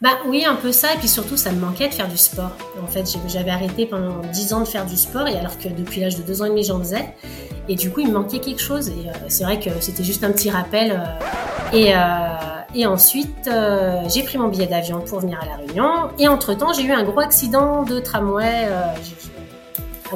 [0.00, 2.52] Bah oui, un peu ça, et puis surtout, ça me manquait de faire du sport.
[2.82, 6.00] En fait, j'avais arrêté pendant 10 ans de faire du sport, et alors que depuis
[6.00, 7.14] l'âge de 2 ans et demi, j'en faisais.
[7.68, 10.22] Et du coup, il me manquait quelque chose, et euh, c'est vrai que c'était juste
[10.22, 10.92] un petit rappel.
[10.92, 11.98] Euh, et, euh,
[12.74, 13.50] et ensuite,
[14.08, 17.02] j'ai pris mon billet d'avion pour venir à La Réunion, et entre-temps, j'ai eu un
[17.02, 18.68] gros accident de tramway.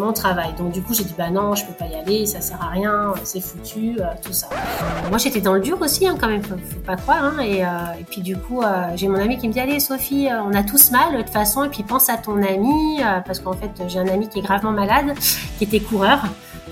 [0.01, 0.55] Mon travail.
[0.59, 2.69] Donc du coup j'ai dit bah non je peux pas y aller, ça sert à
[2.69, 4.49] rien, c'est foutu, euh, tout ça.
[4.53, 7.25] Euh, moi j'étais dans le dur aussi hein, quand même, faut, faut pas croire.
[7.25, 7.69] Hein, et, euh,
[8.01, 8.63] et puis du coup
[8.95, 11.65] j'ai mon ami qui me dit allez Sophie, on a tous mal de toute façon
[11.65, 14.73] et puis pense à ton ami parce qu'en fait j'ai un ami qui est gravement
[14.73, 15.15] malade,
[15.59, 16.21] qui était coureur.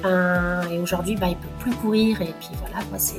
[0.04, 3.18] Et aujourd'hui bah, il peut plus courir et puis voilà quoi c'est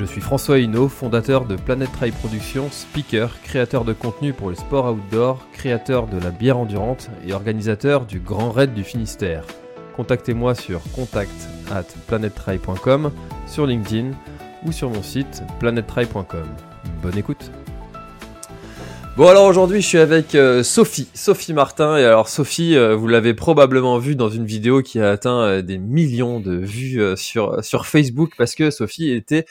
[0.00, 4.54] Je suis François Hinault, fondateur de Planet Trail Productions, speaker, créateur de contenu pour le
[4.54, 9.44] sport outdoor, créateur de la bière endurante et organisateur du Grand Raid du Finistère.
[9.96, 11.30] Contactez-moi sur contact
[11.70, 11.84] at
[13.46, 14.12] sur LinkedIn
[14.64, 16.48] ou sur mon site planettrail.com.
[17.02, 17.50] Bonne écoute
[19.18, 23.06] Bon alors aujourd'hui je suis avec euh, Sophie, Sophie Martin et alors Sophie euh, vous
[23.06, 27.62] l'avez probablement vu dans une vidéo qui a atteint euh, des millions de vues sur,
[27.62, 29.44] sur Facebook parce que Sophie était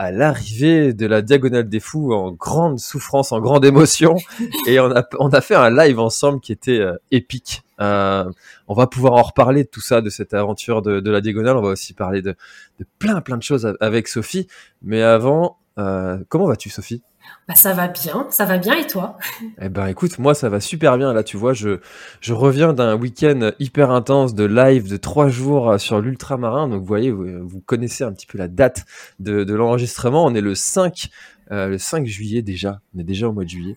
[0.00, 4.16] à l'arrivée de la Diagonale des Fous en grande souffrance, en grande émotion.
[4.66, 7.64] Et on a, on a fait un live ensemble qui était euh, épique.
[7.82, 8.24] Euh,
[8.66, 11.58] on va pouvoir en reparler de tout ça, de cette aventure de, de la Diagonale,
[11.58, 12.34] on va aussi parler de,
[12.78, 14.46] de plein plein de choses avec Sophie.
[14.80, 17.02] Mais avant, euh, comment vas-tu Sophie?
[17.48, 19.18] Bah ça va bien, ça va bien et toi?
[19.60, 21.12] Eh ben écoute, moi ça va super bien.
[21.12, 21.80] Là, tu vois, je,
[22.20, 26.80] je reviens d'un week-end hyper intense de live de trois jours euh, sur l'ultramarin, donc
[26.80, 28.84] vous voyez, vous, vous connaissez un petit peu la date
[29.18, 31.08] de, de l'enregistrement, on est le 5,
[31.50, 33.76] euh, le 5 juillet déjà, on est déjà au mois de juillet.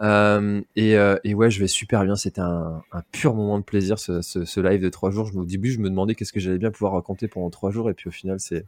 [0.00, 2.82] Euh, et, euh, et ouais, je vais super bien, c'était un,
[3.12, 5.26] pur moment de plaisir ce, ce, live de trois jours.
[5.26, 7.90] Je, au début, je me demandais qu'est-ce que j'allais bien pouvoir raconter pendant trois jours,
[7.90, 8.64] et puis au final, c'est,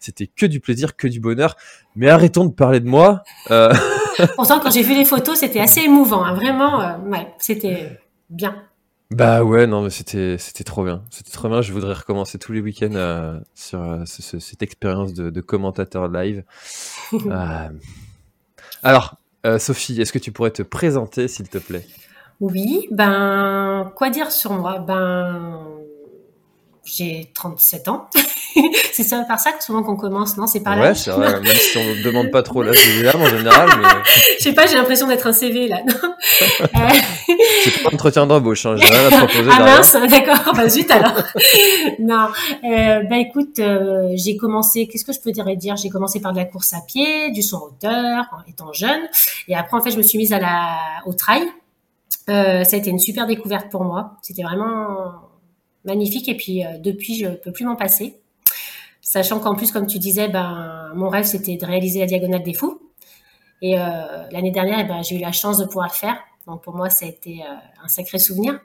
[0.00, 1.56] c'était que du plaisir, que du bonheur.
[1.96, 3.22] Mais arrêtons de parler de moi.
[3.50, 3.72] Euh,
[4.36, 7.98] Pourtant quand j'ai vu les photos c'était assez émouvant, hein, vraiment, euh, ouais, c'était
[8.30, 8.56] bien.
[9.10, 11.02] Bah ouais, non, mais c'était c'était trop bien.
[11.10, 11.62] C'était trop bien.
[11.62, 15.40] Je voudrais recommencer tous les week-ends euh, sur euh, ce- ce- cette expérience de, de
[15.40, 16.44] commentateur live.
[17.26, 17.68] Euh,
[18.82, 19.16] Alors,
[19.46, 21.86] euh, Sophie, est-ce que tu pourrais te présenter, s'il te plaît?
[22.40, 24.78] Oui, ben, quoi dire sur moi?
[24.78, 25.58] Ben,
[26.88, 28.08] j'ai 37 ans.
[28.92, 31.40] c'est ça, par ça que souvent qu'on commence, non C'est par là Ouais, c'est vrai,
[31.40, 33.88] même si on ne demande pas trop l'âge des en général, mais
[34.38, 35.78] Je sais pas, j'ai l'impression d'être un CV là.
[35.86, 35.94] non
[36.60, 36.88] Euh,
[37.64, 38.66] c'est pas un entretien d'embauche.
[38.66, 41.22] Hein, J'ai rien à proposer ah mince, d'accord, bah zut alors.
[41.98, 42.28] non,
[42.64, 45.76] euh, bah écoute, euh, j'ai commencé, qu'est-ce que je peux dire et dire?
[45.76, 49.00] J'ai commencé par de la course à pied, du son hauteur, en étant jeune,
[49.48, 50.76] et après en fait je me suis mise à la
[51.06, 51.42] au trail.
[52.26, 54.16] Ça a été une super découverte pour moi.
[54.22, 55.27] C'était vraiment
[55.84, 58.20] magnifique et puis euh, depuis je peux plus m'en passer.
[59.00, 62.54] Sachant qu'en plus, comme tu disais, ben mon rêve c'était de réaliser la diagonale des
[62.54, 62.80] fous.
[63.62, 63.84] Et euh,
[64.30, 66.16] l'année dernière, eh ben, j'ai eu la chance de pouvoir le faire.
[66.46, 68.60] Donc pour moi, ça a été euh, un sacré souvenir.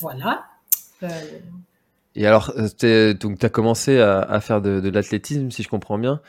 [0.00, 0.44] Voilà.
[2.14, 6.20] Et alors, tu as commencé à, faire de, l'athlétisme, si je comprends bien.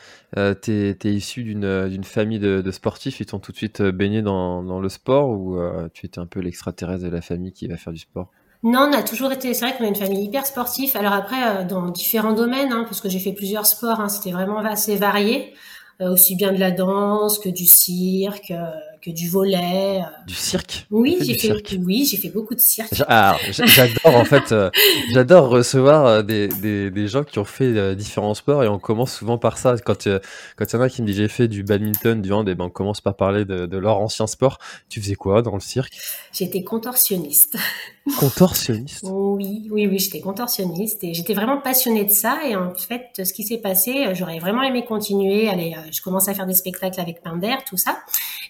[0.62, 4.90] Tu es, issu d'une famille de, sportifs, ils t'ont tout de suite baigné dans, le
[4.90, 5.60] sport ou
[5.94, 8.32] tu étais un peu l'extraterrestre de la famille qui va faire du sport?
[8.64, 9.54] Non, on a toujours été.
[9.54, 10.96] C'est vrai qu'on a une famille hyper sportive.
[10.96, 14.32] Alors après, euh, dans différents domaines, hein, parce que j'ai fait plusieurs sports, hein, c'était
[14.32, 15.54] vraiment assez varié,
[16.02, 18.72] euh, aussi bien de la danse que du cirque, euh,
[19.04, 20.00] que du volet.
[20.00, 20.26] euh.
[20.28, 22.94] Du cirque Oui, j'ai fait, oui, j'ai fait beaucoup de cirque.
[22.94, 24.70] J'adore en fait, euh,
[25.14, 28.80] j'adore recevoir euh, des, des, des gens qui ont fait euh, différents sports et on
[28.80, 29.76] commence souvent par ça.
[29.84, 30.20] Quand euh,
[30.56, 32.56] quand il y en a qui me dit j'ai fait du badminton, du hand, et
[32.56, 34.58] ben on commence par parler de, de leur ancien sport.
[34.90, 35.94] Tu faisais quoi dans le cirque?
[36.32, 37.58] J'étais contorsionniste.
[38.20, 39.06] Contorsionniste?
[39.10, 42.40] Oui, oui, oui, j'étais contorsionniste et j'étais vraiment passionnée de ça.
[42.46, 45.48] Et en fait, ce qui s'est passé, j'aurais vraiment aimé continuer.
[45.48, 47.98] Allez, je commençais à faire des spectacles avec Pinder, tout ça.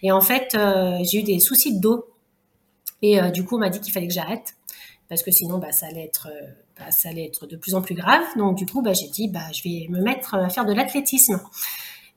[0.01, 2.05] Et en fait, euh, j'ai eu des soucis de dos.
[3.01, 4.55] Et euh, du coup, on m'a dit qu'il fallait que j'arrête
[5.09, 6.47] parce que sinon, bah, ça allait être, euh,
[6.79, 8.23] bah, ça allait être de plus en plus grave.
[8.37, 11.39] Donc, du coup, bah, j'ai dit, je vais me mettre à faire de l'athlétisme.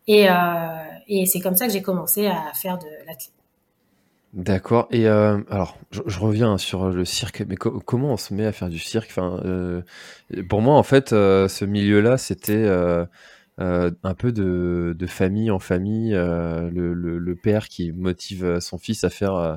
[0.09, 0.29] Et,
[1.27, 3.33] c'est comme ça que j'ai commencé à faire de l'athlétisme.
[4.33, 4.87] D'accord.
[4.91, 8.69] Et alors, je, reviens sur le cirque, mais co- comment on se met à faire
[8.69, 9.13] du cirque?
[10.49, 12.67] Pour moi, en fait, ce milieu-là, c'était
[13.61, 16.15] euh, un peu de, de famille en famille.
[16.15, 19.55] euh, le, le, le père qui motive euh, son fils à faire euh,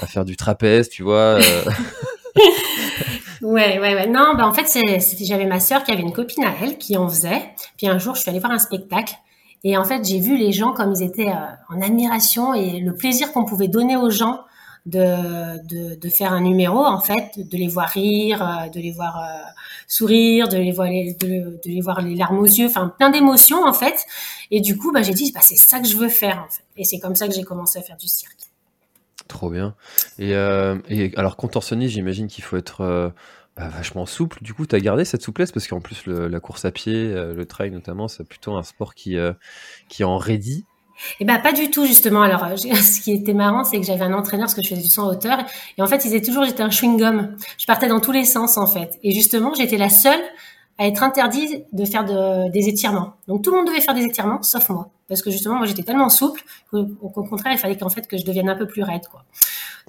[0.00, 1.38] à faire du trapèze, tu vois.
[1.40, 1.62] euh.
[3.42, 4.06] Ouais, ouais, ouais.
[4.06, 6.96] Non, bah en fait, c'était j'avais ma sœur qui avait une copine à elle qui
[6.96, 7.42] en faisait.
[7.76, 9.14] Puis un jour, je suis allée voir un spectacle
[9.62, 11.32] et en fait, j'ai vu les gens comme ils étaient
[11.68, 14.40] en admiration et le plaisir qu'on pouvait donner aux gens
[14.86, 19.20] de, de, de faire un numéro, en fait, de les voir rire, de les voir
[19.86, 24.04] sourire, de les voir les, larmes aux yeux, enfin plein d'émotions en fait.
[24.50, 26.62] Et du coup, bah j'ai dit, bah c'est ça que je veux faire en fait.
[26.76, 28.32] Et c'est comme ça que j'ai commencé à faire du cirque.
[29.28, 29.74] Trop bien.
[30.18, 30.78] Et, euh,
[31.16, 33.08] alors, contorsionniste, j'imagine qu'il faut être euh,
[33.56, 34.38] bah, vachement souple.
[34.42, 35.50] Du coup, tu as gardé cette souplesse?
[35.50, 38.62] Parce qu'en plus, le- la course à pied, euh, le trail notamment, c'est plutôt un
[38.62, 39.16] sport qui,
[39.88, 40.64] qui en ready.
[41.20, 42.22] Eh ben pas du tout justement.
[42.22, 44.82] Alors euh, ce qui était marrant, c'est que j'avais un entraîneur parce que je faisais
[44.82, 45.38] du son en hauteur
[45.78, 47.36] et en fait il disait toujours j'étais un chewing gum.
[47.58, 48.98] Je partais dans tous les sens en fait.
[49.02, 50.20] Et justement j'étais la seule
[50.78, 53.14] à être interdite de faire de- des étirements.
[53.28, 55.82] Donc tout le monde devait faire des étirements sauf moi parce que justement moi j'étais
[55.84, 56.86] tellement souple qu'au
[57.28, 59.24] contraire il fallait qu'en fait que je devienne un peu plus raide quoi.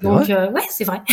[0.02, 1.02] Donc euh, ouais c'est vrai.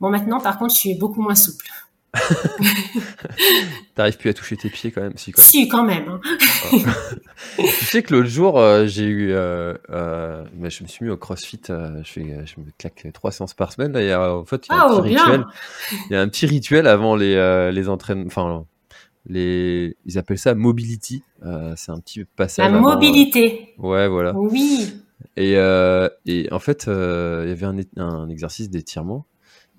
[0.00, 1.66] Bon maintenant par contre je suis beaucoup moins souple.
[3.94, 5.48] T'arrives plus à toucher tes pieds quand même, si quand même.
[5.48, 6.08] Si quand même.
[6.08, 6.20] hein.
[7.56, 11.10] tu sais que l'autre jour, euh, j'ai eu, euh, euh, bah, je me suis mis
[11.10, 11.60] au CrossFit.
[11.68, 13.92] je fais, je me claque trois séances par semaine.
[13.92, 15.44] Là, il y a, en fait, il y a un Oh petit rituel.
[16.10, 18.26] Il y a un petit rituel avant les, les entraînements.
[18.26, 18.64] Enfin,
[19.26, 21.22] les, ils appellent ça mobility.
[21.76, 22.70] C'est un petit passage.
[22.70, 23.74] La avant, mobilité.
[23.78, 24.34] Ouais, voilà.
[24.34, 24.94] Oui.
[25.36, 25.52] Et,
[26.26, 27.66] et en fait, il y avait
[27.96, 29.26] un exercice d'étirement.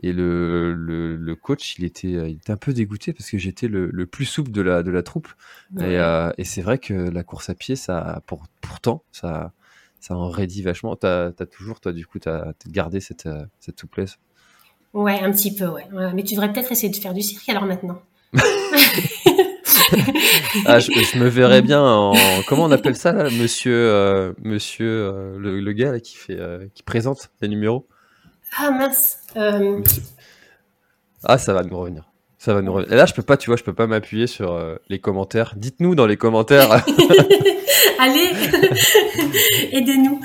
[0.04, 3.68] Et le, le, le coach, il était, il était un peu dégoûté parce que j'étais
[3.68, 5.28] le, le plus souple de la, de la troupe.
[5.76, 5.94] Ouais.
[5.94, 9.54] Et, euh, et c'est vrai que la course à pied, ça, pour, pourtant, ça,
[10.00, 10.96] ça en raidit vachement.
[10.96, 14.18] T'as as toujours, toi, du coup, as gardé cette, euh, cette souplesse.
[14.94, 15.88] Ouais, un petit peu, ouais.
[15.94, 18.02] Ouais, Mais tu devrais peut-être essayer de faire du cirque alors maintenant.
[20.66, 22.14] Ah, je, je me verrais bien en,
[22.48, 26.40] comment on appelle ça, là, monsieur, euh, monsieur, euh, le, le gars là, qui fait,
[26.40, 27.88] euh, qui présente les numéros?
[28.58, 29.18] Ah mince.
[29.38, 29.82] Euh,
[31.24, 32.04] Ah, ça va nous revenir.
[32.38, 32.92] Ça va nous revenir.
[32.94, 35.54] Et là, je peux pas, tu vois, je peux pas m'appuyer sur euh, les commentaires.
[35.56, 36.72] Dites-nous dans les commentaires.
[38.00, 38.32] allez,
[39.72, 40.20] aidez-nous.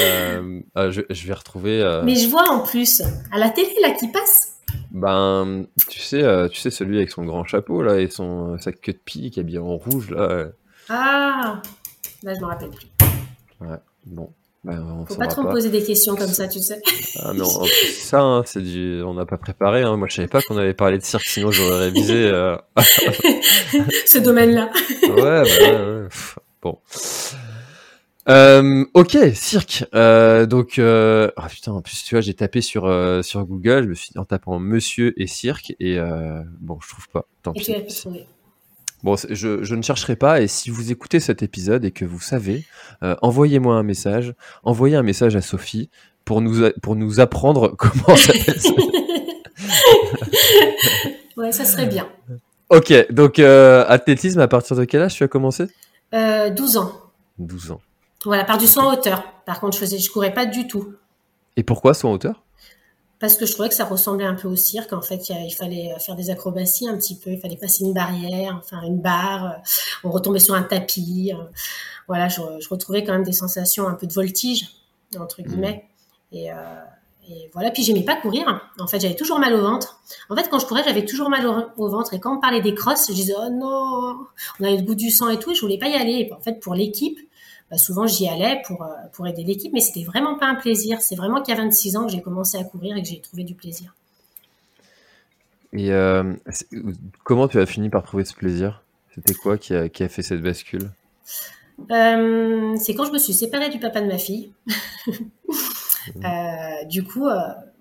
[0.00, 0.60] euh,
[0.90, 2.00] je, je vais retrouver.
[2.04, 3.02] Mais je vois en plus
[3.32, 4.52] à la télé là qui passe.
[4.90, 8.92] Ben, tu sais, tu sais celui avec son grand chapeau là et son sa queue
[8.92, 10.46] de pie qui est habillé en rouge là.
[10.88, 11.60] Ah,
[12.22, 12.86] là je me rappelle plus.
[14.06, 14.30] Bon,
[14.66, 16.82] ben, on Faut pas trop me poser des questions comme ça, tu sais.
[17.20, 19.82] Ah, mais en- plus, ça, hein, c'est du, on n'a pas préparé.
[19.82, 19.96] Hein.
[19.96, 22.14] Moi, je savais pas qu'on allait parler de cirque, sinon j'aurais révisé.
[22.26, 22.56] euh,
[24.06, 24.70] Ce domaine-là.
[25.02, 26.08] Ouais, bah ouais, ouais.
[26.62, 26.78] Bon.
[28.28, 29.84] Euh, ok, cirque.
[29.94, 31.30] Euh, donc, euh...
[31.36, 32.82] ah, putain, en plus, tu vois, j'ai tapé sur
[33.22, 35.96] sur Google, je me suis en tapant Monsieur et cirque et
[36.60, 37.26] bon, je trouve pas.
[37.42, 37.66] Tant Et pis.
[37.86, 38.08] tu.
[39.06, 40.40] Bon, je, je ne chercherai pas.
[40.40, 42.64] Et si vous écoutez cet épisode et que vous savez,
[43.04, 44.34] euh, envoyez-moi un message.
[44.64, 45.90] Envoyez un message à Sophie
[46.24, 48.60] pour nous pour nous apprendre comment ça s'appelle.
[48.60, 48.70] ça.
[51.36, 52.08] Ouais, ça serait bien.
[52.70, 54.40] ok, donc euh, athlétisme.
[54.40, 55.66] À partir de quel âge tu as commencé?
[56.12, 56.92] Euh, 12 ans.
[57.38, 57.80] 12 ans.
[58.24, 59.22] Voilà, par du saut en hauteur.
[59.44, 60.94] Par contre, je faisais, je courais pas du tout.
[61.56, 62.42] Et pourquoi son hauteur?
[63.18, 64.92] Parce que je trouvais que ça ressemblait un peu au cirque.
[64.92, 67.30] En fait, il fallait faire des acrobaties un petit peu.
[67.30, 69.44] Il fallait passer une barrière, enfin une barre.
[69.46, 69.56] euh,
[70.04, 71.32] On retombait sur un tapis.
[71.34, 71.42] euh,
[72.08, 74.68] Voilà, je, je retrouvais quand même des sensations un peu de voltige,
[75.18, 75.86] entre guillemets.
[76.30, 76.56] Et, euh,
[77.28, 77.70] et voilà.
[77.70, 78.60] Puis j'aimais pas courir.
[78.78, 79.98] En fait, j'avais toujours mal au ventre.
[80.28, 82.12] En fait, quand je courais, j'avais toujours mal au, au ventre.
[82.12, 84.26] Et quand on parlait des crosses, je disais oh non,
[84.60, 85.52] on avait le goût du sang et tout.
[85.52, 86.28] Et je voulais pas y aller.
[86.28, 87.18] Et en fait, pour l'équipe,
[87.70, 91.00] bah, souvent j'y allais pour euh, pour aider l'équipe, mais c'était vraiment pas un plaisir.
[91.00, 93.20] C'est vraiment qu'il y a 26 ans que j'ai commencé à courir et que j'ai
[93.20, 93.94] trouvé du plaisir.
[95.72, 96.34] Et euh,
[97.24, 98.82] comment tu as fini par trouver ce plaisir?
[99.14, 100.90] C'était quoi qui a, qui a fait cette bascule?
[101.90, 104.52] Euh, c'est quand je me suis séparée du papa de ma fille.
[106.24, 107.26] Euh, du coup,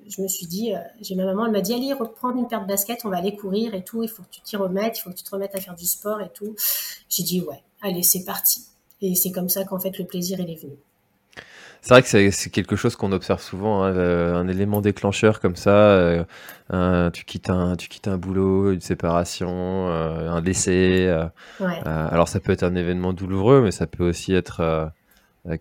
[0.08, 2.68] je me suis dit, j'ai ma maman, elle m'a dit, allez, reprendre une paire de
[2.68, 5.12] baskets, on va aller courir et tout, il faut que tu t'y remettes, il faut
[5.12, 6.56] que tu te remettes à faire du sport et tout.
[7.08, 8.66] J'ai dit, ouais, allez, c'est parti.
[9.02, 10.76] Et c'est comme ça qu'en fait, le plaisir, il est venu.
[11.82, 16.26] C'est vrai que c'est quelque chose qu'on observe souvent, hein, un élément déclencheur comme ça.
[16.74, 21.08] Euh, tu, quittes un, tu quittes un boulot, une séparation, euh, un décès.
[21.08, 21.28] Euh,
[21.62, 24.92] alors ça peut être un événement douloureux, mais ça peut aussi être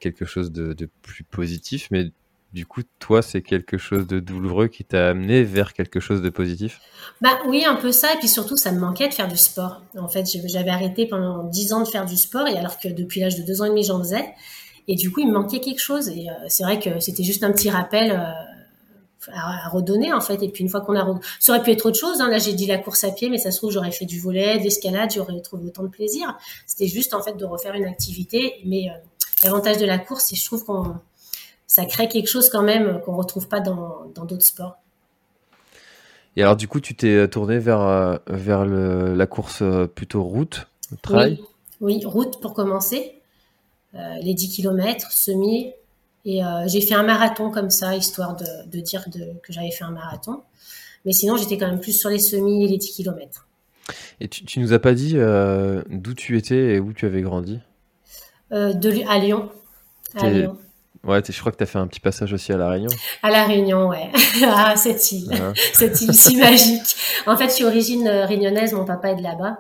[0.01, 1.89] quelque chose de, plus positif.
[1.91, 2.11] Mais
[2.55, 6.31] du coup, toi, c'est quelque chose de douloureux qui t'a amené vers quelque chose de
[6.31, 6.81] positif?
[7.21, 8.15] Bah oui, un peu ça.
[8.15, 9.83] Et puis surtout, ça me manquait de faire du sport.
[9.99, 13.21] En fait, j'avais arrêté pendant 10 ans de faire du sport, et alors que depuis
[13.21, 14.25] l'âge de 2 ans et demi, j'en faisais.
[14.87, 16.09] Et du coup, il me manquait quelque chose.
[16.09, 20.41] Et euh, c'est vrai que c'était juste un petit rappel euh, à, redonner en fait.
[20.41, 22.21] Et puis une fois qu'on a, ça aurait pu être autre chose.
[22.21, 22.31] Hein.
[22.31, 24.59] Là, j'ai dit la course à pied, mais ça se trouve j'aurais fait du volet,
[24.59, 26.39] de l'escalade, j'aurais trouvé autant de plaisir.
[26.69, 28.61] C'était juste en fait de refaire une activité.
[28.65, 28.93] Mais euh,
[29.43, 30.95] l'avantage de la course, c'est je trouve qu'on
[31.67, 34.77] ça crée quelque chose quand même qu'on retrouve pas dans d'autres sports.
[36.37, 39.63] Et alors du coup, tu t'es tourné vers vers le, la course
[39.95, 40.67] plutôt route,
[41.03, 41.39] trail?
[41.81, 42.01] Oui.
[42.01, 43.21] oui, route pour commencer.
[43.95, 45.73] Euh, les 10 km, semi.
[46.25, 49.91] Et euh, j'ai fait un marathon comme ça, histoire de, dire que j'avais fait un
[49.91, 50.43] marathon.
[51.05, 53.47] Mais sinon, j'étais quand même plus sur les semis et les 10 km.
[54.21, 57.21] Et tu, tu nous as pas dit euh, d'où tu étais et où tu avais
[57.21, 57.61] grandi?
[58.51, 59.51] De, À Lyon.
[60.15, 60.57] À Lyon.
[61.07, 62.91] Ouais, je crois que tu as fait un petit passage aussi à La Réunion.
[63.23, 64.11] À La Réunion, ouais.
[64.47, 65.31] ah, cette île.
[65.75, 66.97] cette île si magique.
[67.27, 69.59] En fait, je suis origine réunionnaise, mon papa est de là-bas.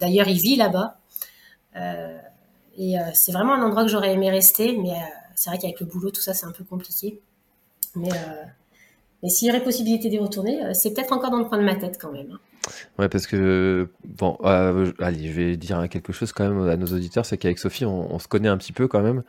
[0.00, 0.98] D'ailleurs, il vit là-bas.
[2.76, 5.80] Et euh, c'est vraiment un endroit que j'aurais aimé rester, mais euh, c'est vrai qu'avec
[5.80, 7.20] le boulot, tout ça, c'est un peu compliqué.
[7.94, 8.44] Mais, euh,
[9.24, 11.74] mais s'il y aurait possibilité d'y retourner, c'est peut-être encore dans le coin de ma
[11.74, 12.28] tête quand même.
[12.32, 12.38] Hein.
[12.98, 14.36] Ouais, parce que, bon,
[15.00, 18.18] allez, je vais dire quelque chose quand même à nos auditeurs, c'est qu'avec Sophie, on,
[18.18, 19.22] se connaît un petit peu quand même.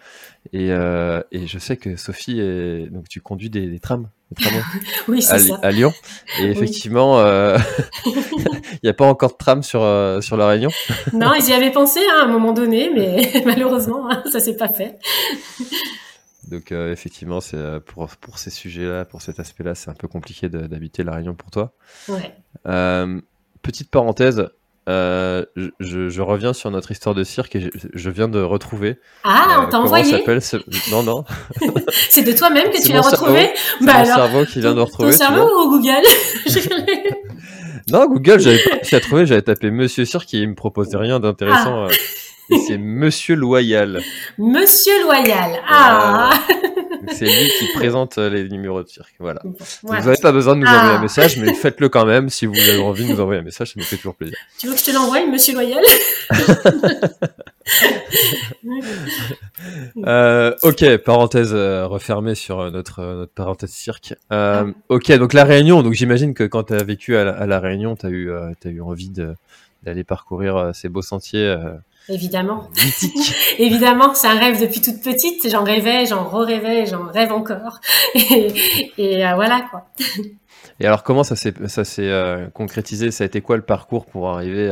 [0.54, 4.08] Et, et je sais que Sophie, est, donc tu conduis des trams
[5.08, 5.60] oui, à, ça.
[5.62, 5.94] à, Lyon.
[6.42, 7.58] Et effectivement, euh,
[8.06, 10.72] il n'y a pas encore de tram sur, euh, sur la Réunion.
[11.14, 14.58] non, ils y avaient pensé hein, à un moment donné, mais malheureusement, hein, ça s'est
[14.58, 14.98] pas fait.
[16.50, 20.50] Donc euh, effectivement, c'est pour, pour ces sujets-là, pour cet aspect-là, c'est un peu compliqué
[20.50, 21.74] d'habiter la Réunion pour toi.
[22.08, 22.36] Ouais.
[23.62, 24.48] petite parenthèse,
[24.88, 25.46] euh,
[25.80, 29.00] je, reviens sur notre histoire de cirque et je, viens de retrouver.
[29.24, 30.42] Ah, on t'a envoyé s'appelle
[30.92, 31.24] Non, non.
[32.10, 33.50] c'est de toi-même que tu l'as retrouvé
[33.80, 35.12] C'est bah mon cerveau qui vient de retrouver.
[35.12, 36.04] Ton cerveau ou Google
[37.92, 38.60] Non, Google, j'avais
[38.92, 41.86] pas trouvé, j'avais tapé Monsieur Cirque et il me proposait rien d'intéressant.
[41.86, 41.94] Ah.
[42.50, 44.02] Et c'est Monsieur Loyal.
[44.38, 45.60] Monsieur Loyal.
[45.68, 46.32] Ah
[47.12, 49.14] c'est lui qui présente euh, les numéros de cirque.
[49.20, 49.42] Voilà.
[49.84, 51.02] Vous n'avez pas besoin de nous envoyer un ah.
[51.02, 53.74] message, mais faites-le quand même si vous avez envie de nous envoyer un message, ça
[53.78, 54.38] nous fait toujours plaisir.
[54.58, 55.84] Tu veux que je te l'envoie, monsieur Loyal?
[60.06, 64.14] Euh, Ok, parenthèse euh, refermée sur notre, notre parenthèse cirque.
[64.30, 64.66] Ah.
[64.90, 65.82] Ok, donc la Réunion.
[65.82, 68.82] Donc j'imagine que quand tu as vécu à la, Réunion, tu as, eu, as eu
[68.82, 71.56] envie d'aller parcourir ces beaux sentiers
[72.08, 72.70] Évidemment.
[73.58, 75.50] Évidemment, c'est un rêve depuis toute petite.
[75.50, 77.80] J'en rêvais, j'en re-rêvais, j'en rêve encore.
[78.16, 79.88] Et, euh, voilà quoi.
[80.80, 81.54] Et alors, comment ça s'est
[82.00, 83.12] euh, concrétisé?
[83.12, 84.70] Ça a été quoi le parcours pour arriver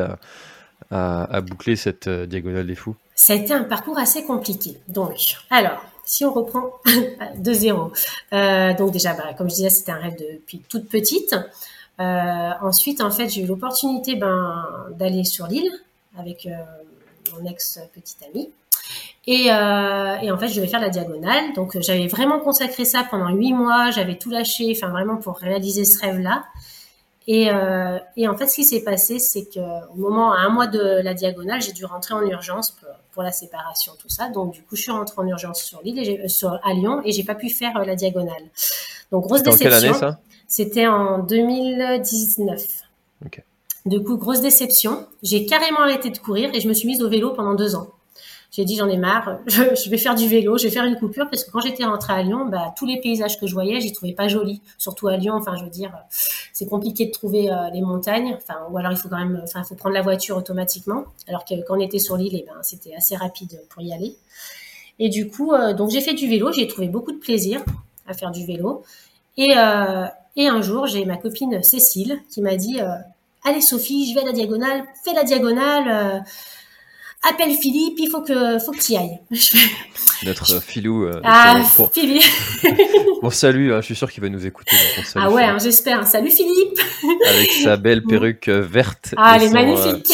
[0.92, 2.96] à, à, boucler cette euh, diagonale des fous?
[3.16, 4.78] Ça a été un parcours assez compliqué.
[4.88, 6.74] Donc, alors, si on reprend
[7.38, 7.92] de zéro.
[8.32, 11.36] donc déjà, bah, comme je disais, c'était un rêve depuis toute petite.
[11.98, 14.68] ensuite, en fait, j'ai eu l'opportunité ben,
[15.00, 15.72] d'aller sur l'île
[16.20, 16.48] avec
[17.32, 18.50] mon ex-petite amie.
[19.26, 21.54] Et, euh, et, en fait, je devais faire la diagonale.
[21.56, 23.92] Donc, j'avais vraiment consacré ça pendant huit mois.
[23.92, 26.44] J'avais tout lâché, enfin vraiment pour réaliser ce rêve-là.
[27.26, 30.50] Et, euh, et, en fait, ce qui s'est passé, c'est que au moment, à un
[30.50, 34.28] mois de la diagonale, j'ai dû rentrer en urgence pour, pour, la séparation, tout ça.
[34.30, 37.14] Donc, du coup, je suis rentrée en urgence sur l'île, et sur à Lyon, et
[37.14, 38.44] j'ai pas pu faire euh, la diagonale.
[39.12, 40.18] Donc, grosse déception.
[40.48, 42.62] C'était en 2019.
[43.26, 43.42] Ok.
[43.86, 45.06] Du coup, grosse déception.
[45.24, 47.88] J'ai carrément arrêté de courir et je me suis mise au vélo pendant deux ans.
[48.56, 51.28] J'ai dit j'en ai marre, je, vais faire du vélo, je vais faire une coupure
[51.30, 53.92] parce que quand j'étais rentrée à Lyon, bah, tous les paysages que je voyais, j'y
[53.92, 54.62] trouvais pas jolis.
[54.78, 55.92] Surtout à Lyon, enfin je veux dire,
[56.54, 59.64] c'est compliqué de trouver euh, les montagnes, enfin ou alors il faut quand même, enfin
[59.64, 61.06] faut prendre la voiture automatiquement.
[61.28, 64.16] Alors que quand on était sur l'île, eh ben c'était assez rapide pour y aller.
[65.00, 67.60] Et du coup, euh, donc j'ai fait du vélo, j'ai trouvé beaucoup de plaisir
[68.08, 68.84] à faire du vélo.
[69.36, 72.80] Et, euh, et un jour, j'ai ma copine Cécile qui m'a dit
[73.44, 76.20] allez Sophie, je vais à la diagonale, fais la diagonale, euh,
[77.24, 79.20] appelle Philippe, il faut que, faut que tu y ailles.
[80.26, 81.06] Notre filou.
[81.06, 82.24] Euh, ah, Philippe.
[83.22, 84.76] bon, salut, hein, je suis sûr qu'il va nous écouter.
[85.16, 86.06] ah ouais, hein, j'espère.
[86.06, 86.80] Salut Philippe.
[87.28, 89.14] Avec sa belle perruque euh, verte.
[89.18, 90.08] Ah, elle est magnifique.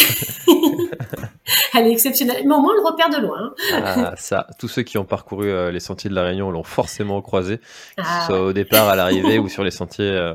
[1.73, 2.43] elle est exceptionnelle.
[2.45, 3.53] Mais au moins, on le repère de loin.
[3.73, 7.21] Ah, ça, tous ceux qui ont parcouru euh, les sentiers de la Réunion l'ont forcément
[7.21, 10.09] croisé, que ce ah, soit au départ, à l'arrivée ou sur les sentiers.
[10.09, 10.33] Euh,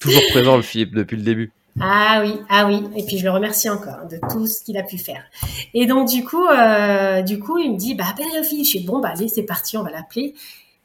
[0.00, 1.52] toujours présent, le Philippe, depuis le début.
[1.80, 2.82] Ah oui, ah oui.
[2.96, 5.22] Et puis je le remercie encore de tout ce qu'il a pu faire.
[5.74, 8.64] Et donc du coup, euh, du coup, il me dit, bah appelle Philippe.
[8.64, 10.34] Je suis bon, bah allez, c'est parti, on va l'appeler.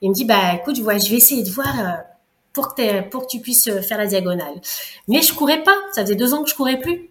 [0.01, 1.73] Il me dit, bah écoute, vois, je vais essayer de voir
[2.53, 4.61] pour que, pour que tu puisses faire la diagonale.
[5.07, 5.75] Mais je courais pas.
[5.93, 7.09] Ça faisait deux ans que je courais plus.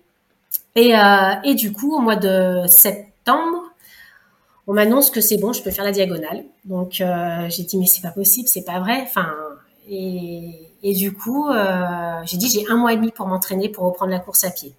[0.75, 3.73] Et, euh, et du coup, au mois de septembre,
[4.67, 6.45] on m'annonce que c'est bon, je peux faire la diagonale.
[6.65, 9.03] Donc euh, j'ai dit mais c'est pas possible, c'est pas vrai.
[9.03, 9.29] Enfin
[9.91, 13.85] et, et du coup euh, j'ai dit j'ai un mois et demi pour m'entraîner pour
[13.85, 14.75] reprendre la course à pied.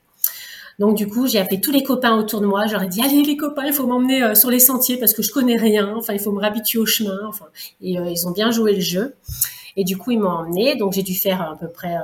[0.80, 2.66] Donc du coup j'ai appelé tous les copains autour de moi.
[2.68, 5.32] J'aurais dit allez les copains, il faut m'emmener euh, sur les sentiers parce que je
[5.32, 5.94] connais rien.
[5.96, 7.20] Enfin il faut me réhabituer au chemin.
[7.28, 7.46] Enfin
[7.82, 9.16] et euh, ils ont bien joué le jeu.
[9.76, 10.76] Et du coup ils m'ont emmené.
[10.76, 11.96] Donc j'ai dû faire à peu près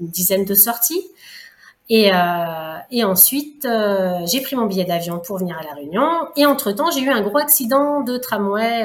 [0.00, 1.02] une dizaine de sorties.
[1.88, 2.12] Et,
[3.04, 3.68] ensuite,
[4.26, 6.08] j'ai pris mon billet d'avion pour venir à La Réunion.
[6.34, 8.84] Et entre-temps, j'ai eu un gros accident de tramway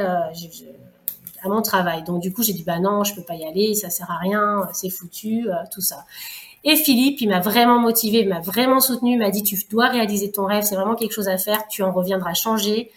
[1.43, 2.03] à mon travail.
[2.03, 4.17] Donc du coup, j'ai dit, bah non, je peux pas y aller, ça sert à
[4.17, 6.05] rien, c'est foutu, euh, tout ça.
[6.63, 9.87] Et Philippe, il m'a vraiment motivé, il m'a vraiment soutenu, il m'a dit, tu dois
[9.87, 12.91] réaliser ton rêve, c'est vraiment quelque chose à faire, tu en reviendras changer.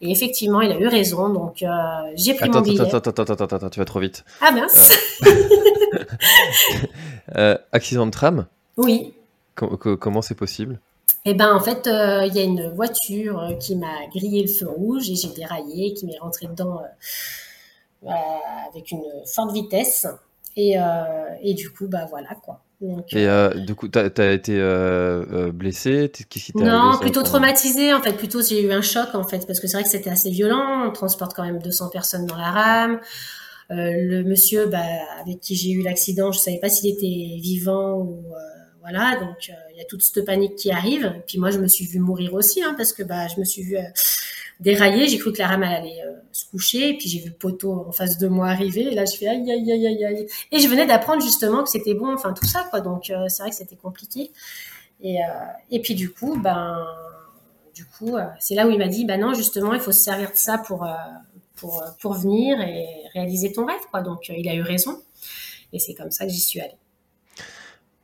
[0.00, 1.28] Et effectivement, il a eu raison.
[1.28, 1.68] Donc, euh,
[2.14, 2.80] j'ai pris attends, mon billet.
[2.80, 4.24] Attends, attends, attends, attends, attends, tu vas trop vite.
[4.40, 4.92] Ah mince.
[7.34, 8.46] Euh, accident de tram?
[8.76, 9.12] Oui
[9.58, 10.80] comment c'est possible?
[11.24, 14.48] Eh ben en fait, euh, il y a une voiture euh, qui m'a grillé le
[14.48, 16.86] feu rouge et j'ai déraillé, qui m'est rentré dedans euh,
[18.06, 20.06] avec une forte vitesse.
[20.56, 20.74] Et,
[21.42, 22.60] et, du coup, bah voilà quoi.
[23.12, 24.58] et du coup, t'as as été
[25.52, 26.10] blessé?
[26.28, 28.14] Qu'est-ce qui Non, plutôt traumatisé en fait.
[28.14, 30.88] Plutôt, j'ai eu un choc en fait parce que c'est vrai que c'était assez violent.
[30.88, 33.00] On transporte quand même 200 personnes dans la rame.
[33.70, 34.82] le monsieur bah,
[35.20, 38.24] avec qui j'ai eu l'accident, je savais pas s'il était vivant ou
[38.90, 41.04] voilà, donc euh, il y a toute cette panique qui arrive.
[41.04, 43.44] Et puis moi, je me suis vue mourir aussi, hein, parce que bah, je me
[43.44, 43.82] suis vue euh,
[44.60, 45.06] dérailler.
[45.06, 46.90] J'ai cru que la rame allait euh, se coucher.
[46.90, 48.82] Et puis j'ai vu le poteau en face de moi arriver.
[48.82, 50.26] Et là, je fais aïe, aïe, aïe, aïe, aïe.
[50.52, 52.80] Et je venais d'apprendre justement que c'était bon, enfin tout ça, quoi.
[52.80, 54.30] Donc c'est vrai que c'était compliqué.
[55.00, 55.18] Et,
[55.70, 56.76] et puis du coup, ben,
[57.74, 60.32] du coup, c'est là où il m'a dit, bah non, justement, il faut se servir
[60.32, 60.86] de ça pour,
[61.54, 64.02] pour, pour venir et réaliser ton rêve, quoi.
[64.02, 65.00] Donc il a eu raison.
[65.72, 66.78] Et c'est comme ça que j'y suis allée.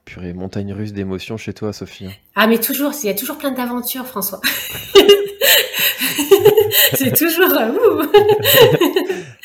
[0.05, 2.07] Purée, montagne russe d'émotions chez toi, Sophie.
[2.07, 2.13] Hein.
[2.35, 4.41] Ah, mais toujours, il y a toujours plein d'aventures, François.
[6.95, 7.53] c'est toujours.
[7.53, 8.07] Euh,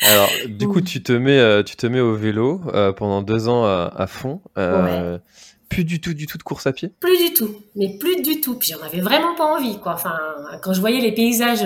[0.00, 3.48] Alors, du coup, tu te mets, euh, tu te mets au vélo euh, pendant deux
[3.48, 4.40] ans à, fond.
[5.68, 6.92] Plus du tout, du tout de course à pied?
[6.98, 8.58] Plus du tout, mais plus du tout.
[8.58, 9.92] Puis j'en avais vraiment pas envie, quoi.
[9.92, 10.18] Enfin,
[10.62, 11.64] quand je voyais les paysages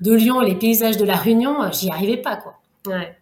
[0.00, 2.60] de Lyon, les paysages de la Réunion, j'y arrivais pas, quoi.
[2.86, 3.16] Ouais.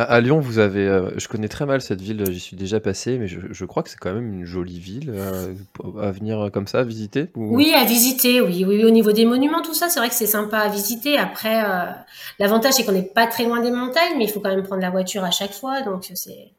[0.00, 3.18] À, Lyon, vous avez, euh, je connais très mal cette ville, j'y suis déjà passé,
[3.18, 5.52] mais je, crois que c'est quand même une jolie ville euh,
[6.00, 7.30] à venir comme ça visiter.
[7.34, 10.26] Oui, à visiter, oui, oui, au niveau des monuments, tout ça, c'est vrai que c'est
[10.26, 11.18] sympa à visiter.
[11.18, 11.90] Après, euh,
[12.38, 14.82] l'avantage c'est qu'on n'est pas très loin des montagnes, mais il faut quand même prendre
[14.82, 16.52] la voiture à chaque fois, donc c'est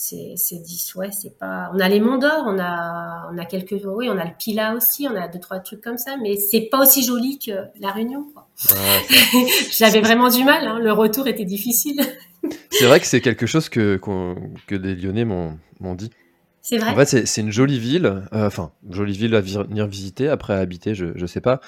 [0.00, 3.44] c'est c'est 10 ouais c'est pas on a les monts d'or on a on a
[3.44, 6.36] quelques oui on a le Pila aussi on a deux trois trucs comme ça mais
[6.36, 8.46] c'est pas aussi joli que la Réunion quoi.
[9.72, 10.78] j'avais vraiment du mal hein.
[10.78, 12.00] le retour était difficile
[12.70, 14.00] c'est vrai que c'est quelque chose que,
[14.66, 16.10] que des Lyonnais m'ont dit.
[16.68, 16.90] C'est vrai.
[16.90, 20.58] En fait, c'est une jolie ville, euh, enfin, jolie ville à venir visiter, après à
[20.58, 21.60] habiter, je, je sais pas,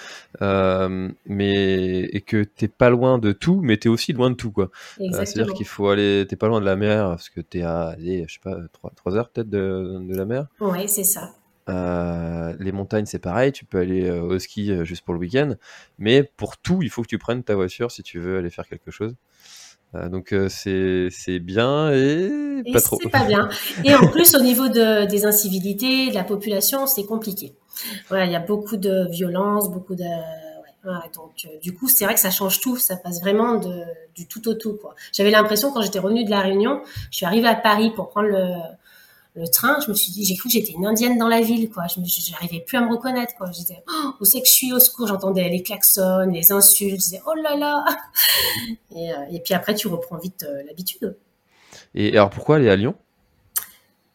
[0.43, 4.51] euh, mais et que t'es pas loin de tout, mais t'es aussi loin de tout,
[4.51, 4.71] quoi.
[5.01, 7.89] Euh, c'est-à-dire qu'il faut aller, t'es pas loin de la mer, parce que t'es à,
[7.89, 10.49] allez, je sais pas, 3, 3 heures peut-être de, de, la mer.
[10.61, 11.33] Ouais, c'est ça.
[11.67, 15.55] les montagnes, c'est pareil, tu peux aller au ski juste pour le week-end,
[15.99, 18.69] mais pour tout, il faut que tu prennes ta voiture si tu veux aller faire
[18.69, 19.15] quelque chose.
[19.95, 22.99] Euh, donc euh, c'est bien et, pas trop.
[23.03, 23.49] C'est pas bien.
[23.85, 27.55] Et en plus au niveau de, des incivilités, de la population, c'est compliqué.
[28.09, 32.05] Voilà, il y a beaucoup de violence, beaucoup de ouais, donc euh, du coup, c'est
[32.05, 33.83] vrai que ça change tout, ça passe vraiment de,
[34.15, 34.79] du tout au tout.
[35.13, 38.29] J'avais l'impression quand j'étais revenue de la Réunion, je suis arrivée à Paris pour prendre
[38.29, 38.55] le
[39.37, 41.71] le train, je me suis dit, j'ai cru que j'étais une indienne dans la ville,
[41.71, 41.85] quoi.
[41.87, 42.01] Je
[42.33, 43.51] n'arrivais plus à me reconnaître, quoi.
[43.53, 45.07] J'étais, oh, où c'est que je suis au secours?
[45.07, 46.95] J'entendais les klaxons, les insultes.
[46.95, 47.85] Je disais, oh là là.
[48.97, 51.17] Et, euh, et puis après, tu reprends vite euh, l'habitude.
[51.95, 52.97] Et alors, pourquoi aller à Lyon?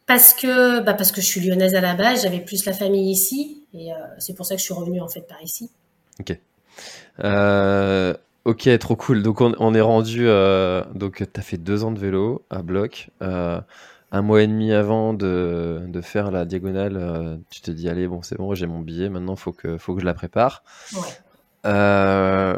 [0.05, 2.23] Parce que, bah, parce que je suis lyonnaise à la base.
[2.23, 5.07] J'avais plus la famille ici, et euh, c'est pour ça que je suis revenue en
[5.07, 5.71] fait par ici.
[6.19, 6.37] Ok.
[8.45, 9.23] ok, trop cool.
[9.23, 10.27] Donc on, on est rendu.
[10.93, 13.09] donc tu as fait deux ans de vélo à bloc
[14.15, 18.07] un mois et demi avant de, de faire la diagonale, euh, tu te dis allez
[18.07, 20.63] bon c'est bon j'ai mon billet maintenant faut que faut que je la prépare.
[20.93, 21.01] Ouais.
[21.65, 22.57] Euh,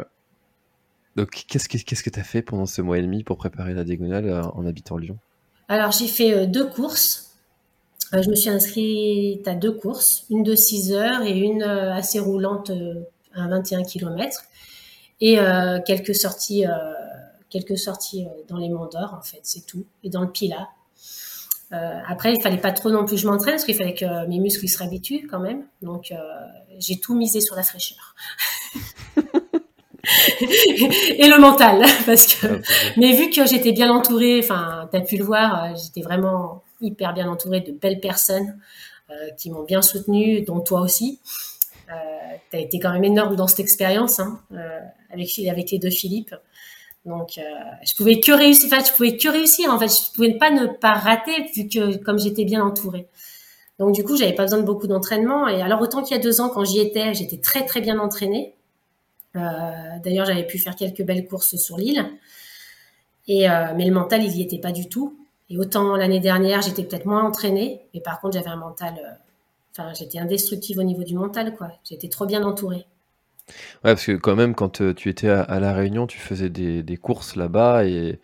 [1.16, 3.74] donc qu'est-ce que qu'est-ce que tu as fait pendant ce mois et demi pour préparer
[3.74, 5.18] la diagonale euh, en habitant Lyon?
[5.66, 7.34] Alors j'ai fait deux courses.
[8.12, 12.70] je me suis inscrite à deux courses, une de 6 heures et une assez roulante,
[13.34, 14.44] un 21 km
[15.20, 15.38] et
[15.84, 16.66] quelques sorties,
[17.50, 20.30] quelques sorties dans les Monts d'Or en fait, c'est tout, et dans le
[21.70, 22.02] Pila.
[22.08, 24.38] après, il fallait pas trop non plus que je m'entraîne parce qu'il fallait que mes
[24.38, 25.64] muscles ils se réhabituent quand même.
[25.82, 26.12] Donc,
[26.78, 28.14] j'ai tout misé sur la fraîcheur.
[31.18, 35.16] et le mental parce que ah, mais vu que j'étais bien entourée enfin as pu
[35.16, 38.58] le voir euh, j'étais vraiment hyper bien entourée de belles personnes
[39.10, 41.20] euh, qui m'ont bien soutenue dont toi aussi
[41.90, 41.94] euh,
[42.50, 44.80] tu as été quand même énorme dans cette expérience hein, euh,
[45.12, 46.34] avec avec les deux Philippe
[47.08, 47.40] donc
[47.84, 50.92] je pouvais que réussir je pouvais que réussir en fait je pouvais pas ne pas
[50.92, 53.08] rater vu que comme j'étais bien entourée
[53.78, 56.22] donc du coup j'avais pas besoin de beaucoup d'entraînement et alors autant qu'il y a
[56.22, 58.54] deux ans quand j'y étais j'étais très très bien entraînée
[59.36, 62.04] euh, d'ailleurs, j'avais pu faire quelques belles courses sur l'île.
[63.26, 65.18] Et, euh, mais le mental, il n'y était pas du tout.
[65.50, 68.94] Et autant l'année dernière, j'étais peut-être moins entraînée, mais par contre, j'avais un mental.
[68.98, 69.12] Euh,
[69.72, 71.70] enfin, j'étais indestructible au niveau du mental, quoi.
[71.84, 72.86] J'étais trop bien entourée.
[73.84, 77.36] Ouais, parce que quand même, quand tu étais à, La Réunion, tu faisais des, courses
[77.36, 78.18] là-bas et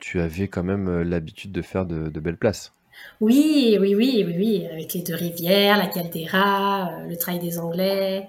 [0.00, 2.72] tu avais quand même l'habitude de faire de, belles places.
[3.20, 8.26] Oui, oui, oui, oui, oui, avec les deux rivières, la Caldera, le Trail des Anglais.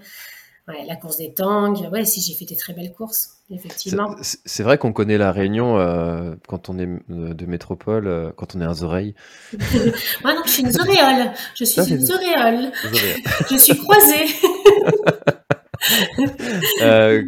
[0.70, 1.74] Ouais, la course des tangs.
[1.90, 4.16] Ouais, si j'ai fait des très belles courses, effectivement.
[4.22, 8.56] C'est vrai qu'on connaît la Réunion euh, quand on est euh, de métropole, euh, quand
[8.56, 9.16] on est un Zoreille.
[10.24, 11.32] Moi non, je suis une Zoréole.
[11.56, 12.72] Je suis une Zoréole.
[13.50, 14.26] je suis croisée.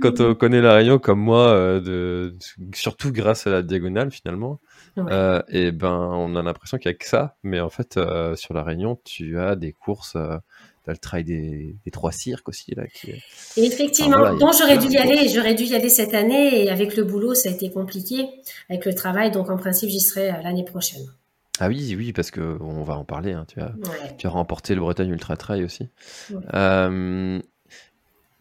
[0.02, 2.36] Quand on connaît la Réunion comme moi, de,
[2.74, 4.60] surtout grâce à la diagonale finalement,
[4.98, 7.36] et ben on a l'impression qu'il n'y a que ça.
[7.44, 8.00] Mais en fait,
[8.36, 10.18] sur la Réunion, tu as des courses
[10.84, 12.88] T'as le trail des, trois cirques aussi là.
[12.88, 13.12] Qui...
[13.58, 17.04] effectivement, donc j'aurais dû y aller, j'aurais dû y aller cette année et avec le
[17.04, 18.28] boulot ça a été compliqué
[18.68, 21.04] avec le travail, donc en principe j'y serai euh, l'année prochaine.
[21.60, 23.34] Ah oui, oui, parce que on va en parler.
[23.34, 23.74] Hein, tu as,
[24.18, 25.90] tu as remporté le Bretagne Ultra Trail aussi.
[26.56, 27.40] Euh,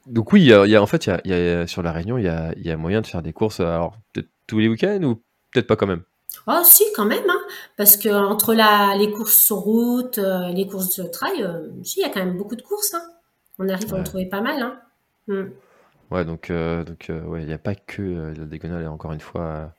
[0.06, 2.28] donc oui, il y a, en fait, il y a, sur la Réunion, il y
[2.28, 3.60] a, y moyen de faire des courses.
[3.60, 6.02] Alors peut-être tous les week-ends ou peut-être pas quand même.
[6.46, 7.40] Oh si, quand même, hein,
[7.76, 12.00] parce que entre la, les courses sur route, euh, les courses de trail, euh, si,
[12.00, 12.94] il y a quand même beaucoup de courses.
[12.94, 13.02] Hein.
[13.58, 14.62] On arrive à en trouver pas mal.
[14.62, 14.80] Hein.
[15.28, 15.50] Hmm.
[16.10, 19.74] Ouais, donc euh, donc ouais, il n'y a pas que la diagonale, encore une fois,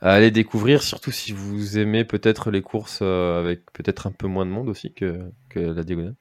[0.00, 4.44] à, aller découvrir, surtout si vous aimez peut-être les courses avec peut-être un peu moins
[4.44, 6.14] de monde aussi que, que la diagonale.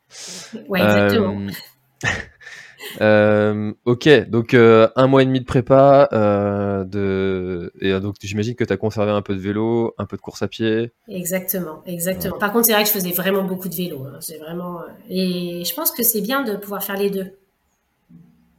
[0.68, 1.48] Ouais, exactement.
[3.02, 7.72] Euh, ok, donc euh, un mois et demi de prépa, euh, de...
[7.80, 10.42] et donc j'imagine que tu as conservé un peu de vélo, un peu de course
[10.42, 10.92] à pied.
[11.08, 12.38] Exactement, exactement.
[12.38, 14.06] Par contre, c'est vrai que je faisais vraiment beaucoup de vélo.
[14.06, 14.20] Hein.
[14.40, 17.32] vraiment, et je pense que c'est bien de pouvoir faire les deux.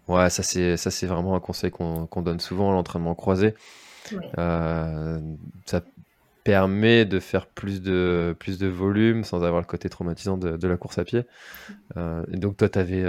[0.09, 3.55] Ouais, ça c'est ça c'est vraiment un conseil qu'on donne souvent l'entraînement croisé.
[4.37, 5.81] ça
[6.45, 10.69] permet de faire plus de plus de volume sans avoir le côté traumatisant de, de
[10.69, 11.25] la course à pied.
[11.97, 13.05] et donc toi, tu avais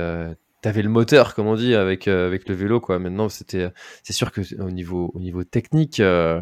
[0.67, 2.99] t'avais le moteur, comme on dit, avec, euh, avec le vélo, quoi.
[2.99, 3.69] Maintenant, c'était,
[4.03, 6.41] c'est sûr que au niveau, au niveau technique, euh,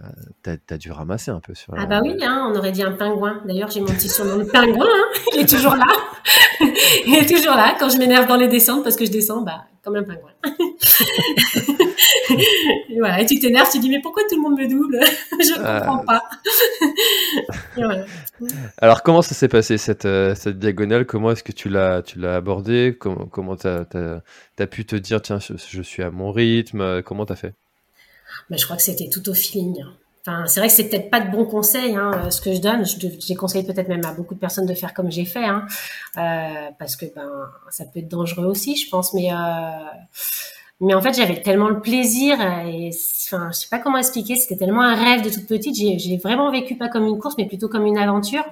[0.00, 0.06] euh
[0.44, 1.74] t'as, as dû ramasser un peu sur.
[1.76, 3.42] Ah bah oui, hein, on aurait dit un pingouin.
[3.44, 4.86] D'ailleurs, j'ai mon petit surnom de pingouin.
[4.86, 5.84] Hein, il est toujours là.
[7.06, 9.64] il est toujours là quand je m'énerve dans les descentes parce que je descends, bah
[9.82, 10.30] comme un pingouin.
[12.30, 15.00] et voilà, et tu t'énerves, tu dis mais pourquoi tout le monde me double?
[15.40, 15.80] Je ne ah.
[15.80, 16.22] comprends pas.
[18.78, 21.06] Alors comment ça s'est passé cette, euh, cette diagonale?
[21.06, 23.84] Comment est-ce que tu l'as tu l'as abordé Comment comment t'as
[24.58, 27.02] as, pu te dire tiens je, suis à mon rythme?
[27.02, 27.54] Comment t'as fait?
[28.48, 29.82] Bah, je crois que c'était tout au feeling.
[30.26, 32.60] Enfin, c'est vrai que c'est peut-être pas de bons conseils, hein, euh, ce que je
[32.60, 32.84] donne.
[33.20, 35.66] J'ai conseillé peut-être même à beaucoup de personnes de faire comme j'ai fait, hein,
[36.18, 39.14] euh, parce que ben ça peut être dangereux aussi, je pense.
[39.14, 39.36] Mais euh,
[40.80, 42.90] mais en fait, j'avais tellement le plaisir et
[43.26, 44.36] enfin, je sais pas comment expliquer.
[44.36, 45.76] C'était tellement un rêve de toute petite.
[45.76, 48.44] J'ai, j'ai vraiment vécu pas comme une course, mais plutôt comme une aventure.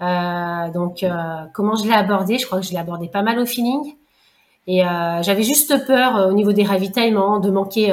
[0.00, 3.38] Euh, donc, euh, comment je l'ai abordé Je crois que je l'ai abordé pas mal
[3.38, 3.94] au feeling.
[4.66, 7.92] Et euh, j'avais juste peur au niveau des ravitaillements de manquer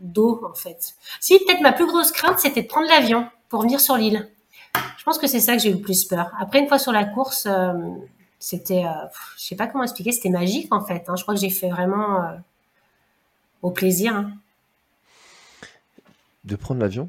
[0.00, 0.94] d'eau en fait.
[1.20, 4.28] Si peut-être ma plus grosse crainte c'était de prendre l'avion pour venir sur l'île.
[4.96, 6.30] Je pense que c'est ça que j'ai eu le plus peur.
[6.38, 7.72] Après une fois sur la course, euh,
[8.38, 11.04] c'était, euh, je sais pas comment expliquer, c'était magique en fait.
[11.08, 11.16] Hein.
[11.16, 12.36] Je crois que j'ai fait vraiment euh,
[13.62, 14.14] au plaisir.
[14.14, 14.32] Hein.
[16.44, 17.08] De prendre l'avion?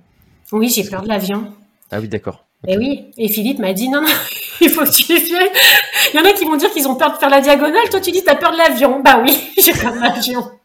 [0.51, 1.53] Oui, j'ai peur de l'avion.
[1.91, 2.45] Ah oui, d'accord.
[2.67, 4.07] Et oui, et Philippe m'a dit non, non,
[4.61, 5.47] il faut que tu viennes.
[6.13, 7.89] Il y en a qui vont dire qu'ils ont peur de faire la diagonale.
[7.89, 9.01] Toi, tu dis tu as peur de l'avion.
[9.01, 10.58] Bah oui, j'ai peur de l'avion.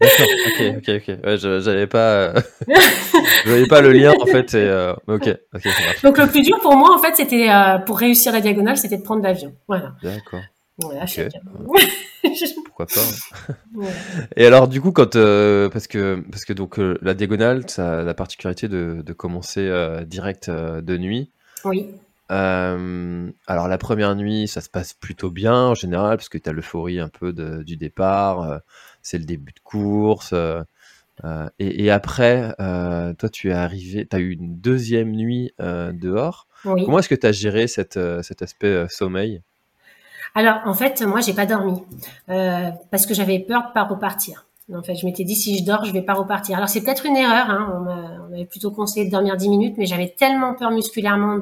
[0.00, 1.24] D'accord, ok, ok, ok.
[1.24, 2.32] Ouais, j'avais pas,
[2.68, 4.54] je voyais pas le lien en fait.
[4.54, 5.68] Et, euh, ok, ok.
[6.04, 8.96] Donc le plus dur pour moi en fait, c'était euh, pour réussir la diagonale, c'était
[8.96, 9.52] de prendre l'avion.
[9.66, 9.94] Voilà.
[10.02, 10.40] D'accord.
[10.80, 11.06] Voilà,
[12.66, 13.00] Pourquoi pas.
[13.00, 13.84] Hein.
[14.36, 17.98] Et alors du coup, quand euh, parce que parce que donc euh, la diagonale, ça
[17.98, 19.68] a la particularité de, de commencer
[20.06, 21.32] direct de nuit.
[21.64, 21.88] Oui.
[22.28, 26.52] Alors la première nuit, ça se passe plutôt bien en général, parce que tu as
[26.52, 27.32] l'euphorie un peu
[27.64, 28.60] du départ,
[29.02, 30.34] c'est le début de course.
[31.58, 36.46] Et, après, toi, tu es arrivé, tu as eu une deuxième nuit dehors.
[36.62, 39.42] Comment est-ce que tu as géré cet aspect sommeil?
[40.34, 41.82] Alors, en fait, moi, j'ai pas dormi
[42.26, 44.44] parce que j'avais peur de pas repartir.
[44.74, 46.56] En fait, je m'étais dit si je dors, je vais pas repartir.
[46.56, 47.48] Alors c'est peut-être une erreur.
[47.48, 47.74] Hein.
[47.74, 51.38] On m'avait plutôt conseillé de dormir 10 minutes, mais j'avais tellement peur musculairement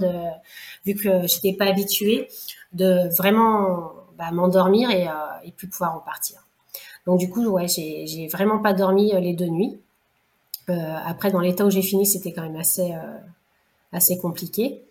[0.85, 2.29] vu que j'étais pas habituée,
[2.73, 6.47] de vraiment bah, m'endormir et, euh, plus pouvoir repartir.
[7.07, 9.79] Donc du coup, ouais, j'ai vraiment pas dormi euh, les deux nuits.
[10.69, 13.19] Euh, après, dans l'état où j'ai fini, c'était quand même assez euh,
[13.93, 14.83] assez compliqué.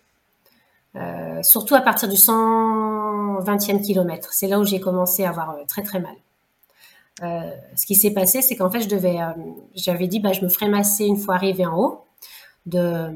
[1.42, 4.32] Surtout à partir du 120e kilomètre.
[4.32, 6.14] C'est là où j'ai commencé à avoir très très mal.
[7.22, 9.32] Euh, ce qui s'est passé, c'est qu'en fait, je devais, euh,
[9.74, 12.04] j'avais dit, bah, je me ferais masser une fois arrivé en haut.
[12.66, 13.10] De,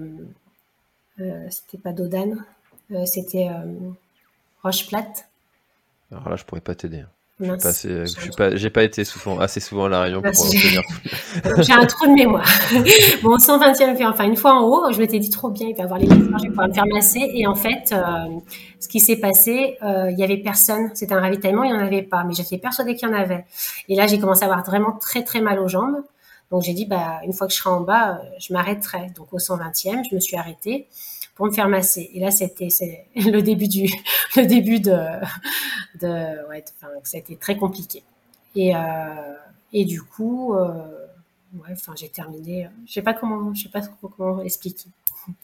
[1.21, 2.45] euh, c'était pas d'Odane,
[3.05, 3.51] c'était
[4.63, 5.29] Roche Plate.
[6.11, 7.05] Alors là, je pourrais pas t'aider.
[7.41, 10.83] Je n'ai pas, j'ai pas été souvent, assez souvent à la Réunion pour obtenir.
[11.63, 12.47] j'ai un trou de mémoire.
[13.23, 15.99] bon, 120e, enfin une fois en haut, je m'étais dit trop bien, il va avoir
[15.99, 17.31] les livres, je vais pouvoir me faire masser.
[17.33, 18.03] Et en fait, euh,
[18.79, 20.91] ce qui s'est passé, euh, il y avait personne.
[20.93, 23.47] C'était un ravitaillement, il n'y en avait pas, mais j'étais persuadée qu'il y en avait.
[23.89, 26.03] Et là, j'ai commencé à avoir vraiment très très mal aux jambes.
[26.51, 29.13] Donc j'ai dit, bah une fois que je serai en bas, euh, je m'arrêterai.
[29.17, 30.89] Donc au 120e, je me suis arrêtée
[31.35, 32.11] pour me faire masser.
[32.15, 32.69] Et là, c'était
[33.17, 33.89] le début du
[34.37, 34.97] le début de
[36.01, 38.03] de ouais, enfin, été très compliqué.
[38.57, 38.79] Et euh,
[39.73, 40.69] et du coup, euh,
[41.55, 42.69] ouais, enfin, j'ai terminé.
[42.87, 43.83] Je sais pas comment, je sais pas
[44.17, 44.89] comment expliquer.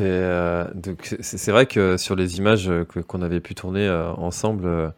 [0.00, 2.70] Euh, donc c'est vrai que sur les images
[3.06, 4.88] qu'on avait pu tourner euh, ensemble, euh,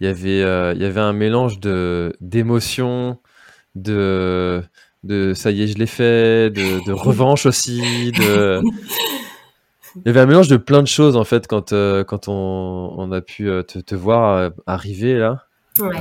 [0.00, 3.18] il y avait il y avait un mélange de d'émotions,
[3.76, 4.62] de
[5.04, 8.60] de ça y est je l'ai fait, de, de revanche aussi, de
[10.04, 12.94] Il y avait un mélange de plein de choses en fait quand, euh, quand on,
[12.96, 15.44] on, a pu euh, te, te, voir euh, arriver là.
[15.78, 15.96] Ouais.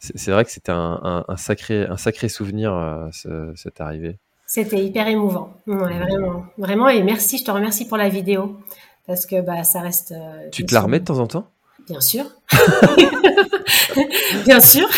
[0.00, 3.08] c'est vrai que c'était un, un, sacré, un sacré souvenir
[3.54, 4.18] cette arrivée.
[4.46, 6.88] C'était hyper émouvant, ouais, vraiment, vraiment.
[6.88, 8.58] Et merci, je te remercie pour la vidéo
[9.06, 10.12] parce que bah ça reste.
[10.52, 11.46] tu te la remets de temps en temps?
[11.88, 12.24] Bien sûr,
[14.44, 14.88] bien sûr.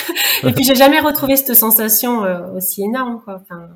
[0.43, 2.23] Et puis j'ai jamais retrouvé cette sensation
[2.55, 3.41] aussi énorme quoi.
[3.43, 3.69] Enfin,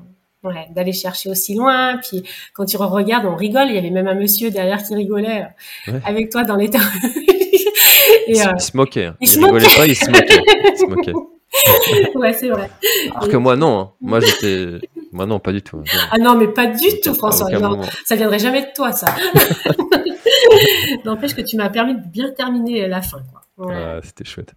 [0.43, 1.97] Ouais, d'aller chercher aussi loin.
[1.97, 2.23] Puis
[2.53, 3.67] quand tu regardes, on rigole.
[3.67, 5.45] Il y avait même un monsieur derrière qui rigolait
[5.87, 6.79] euh, avec toi dans l'état.
[8.27, 9.05] il, euh, se moquait.
[9.05, 9.17] Hein.
[9.21, 10.41] Il, il rigolait pas, il se moquait.
[10.73, 11.13] Il se moquait.
[12.15, 12.69] ouais, c'est vrai.
[13.13, 13.79] Alors que moi, non.
[13.79, 13.91] Hein.
[14.01, 14.87] Moi, j'étais.
[15.11, 15.83] Moi, non, pas du tout.
[16.11, 17.49] Ah non, mais pas du tout, François.
[17.49, 19.13] Non, ça viendrait jamais de toi, ça.
[21.05, 23.21] N'empêche que tu m'as permis de bien terminer la fin.
[23.31, 23.67] Quoi.
[23.67, 23.75] Ouais.
[23.75, 24.53] Ah, c'était chouette.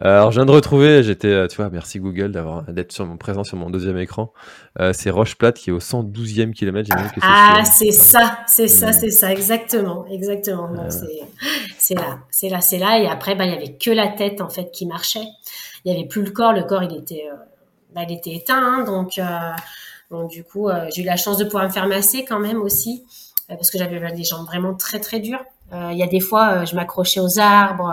[0.00, 3.16] Alors, je viens de retrouver, j'étais, euh, tu vois, merci Google d'avoir d'être sur mon
[3.16, 4.32] présent sur mon deuxième écran.
[4.80, 6.90] Euh, c'est Roche Plate qui est au 112e kilomètre.
[7.22, 10.70] Ah, c'est ça, c'est ça, c'est ça, exactement, exactement.
[11.78, 12.98] c'est là, c'est là, c'est là.
[12.98, 15.28] Et après, bah, il y avait que la tête en fait qui marchait.
[15.84, 16.52] Il y avait plus le corps.
[16.52, 17.36] Le corps, il était, euh,
[17.94, 18.62] bah, il était éteint.
[18.62, 19.24] Hein, donc, euh,
[20.10, 22.60] donc du coup, euh, j'ai eu la chance de pouvoir me faire masser quand même
[22.60, 23.04] aussi,
[23.48, 25.44] parce que j'avais des jambes vraiment très très dures.
[25.72, 27.92] Il y a des fois, je m'accrochais aux arbres.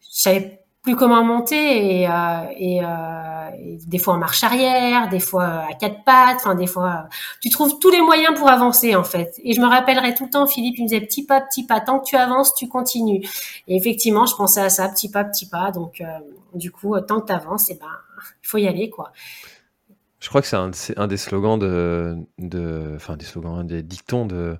[0.00, 2.12] je savais plus comment monter et, euh,
[2.56, 3.50] et, euh,
[3.86, 7.08] des fois en marche arrière, des fois à quatre pattes, enfin des fois
[7.40, 9.34] tu trouves tous les moyens pour avancer en fait.
[9.42, 11.80] Et je me rappellerai tout le temps, Philippe il me disait petit pas, petit pas,
[11.80, 13.22] tant que tu avances, tu continues.
[13.66, 15.72] Et effectivement, je pensais à ça, petit pas, petit pas.
[15.72, 16.06] Donc euh,
[16.54, 17.90] du coup, tant que tu avances, et eh ben
[18.42, 19.12] il faut y aller quoi.
[20.20, 24.26] Je crois que c'est un, un, des slogans de, de, enfin des slogans, des dictons
[24.26, 24.56] de,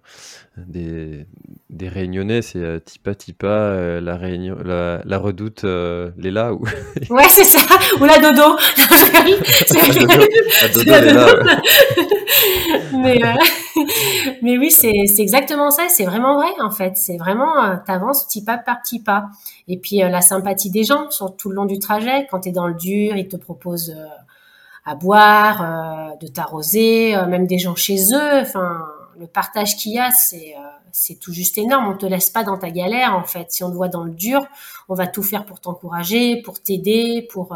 [0.56, 1.26] des,
[1.68, 6.60] des Réunionnais, c'est euh, Tipa Tipa, euh, la, réunion, la, la redoute, euh, Léla ou.
[7.10, 7.58] ouais, c'est ça,
[8.00, 8.56] ou la dodo.
[9.74, 10.24] la dodo,
[10.62, 11.26] la dodo Léla.
[12.92, 13.82] mais, euh,
[14.42, 16.96] mais oui, c'est exactement ça, c'est vraiment vrai en fait.
[16.96, 19.24] C'est vraiment, euh, t'avances petit pas par petit pas.
[19.66, 22.68] Et puis la sympathie des gens sur tout le long du trajet, quand t'es dans
[22.68, 23.92] le dur, ils te proposent
[24.88, 28.40] à boire, euh, de t'arroser, euh, même des gens chez eux.
[28.40, 28.86] Enfin,
[29.18, 31.88] le partage qu'il y a, c'est euh, tout juste énorme.
[31.88, 33.52] On te laisse pas dans ta galère en fait.
[33.52, 34.46] Si on te voit dans le dur,
[34.88, 37.54] on va tout faire pour t'encourager, pour t'aider, pour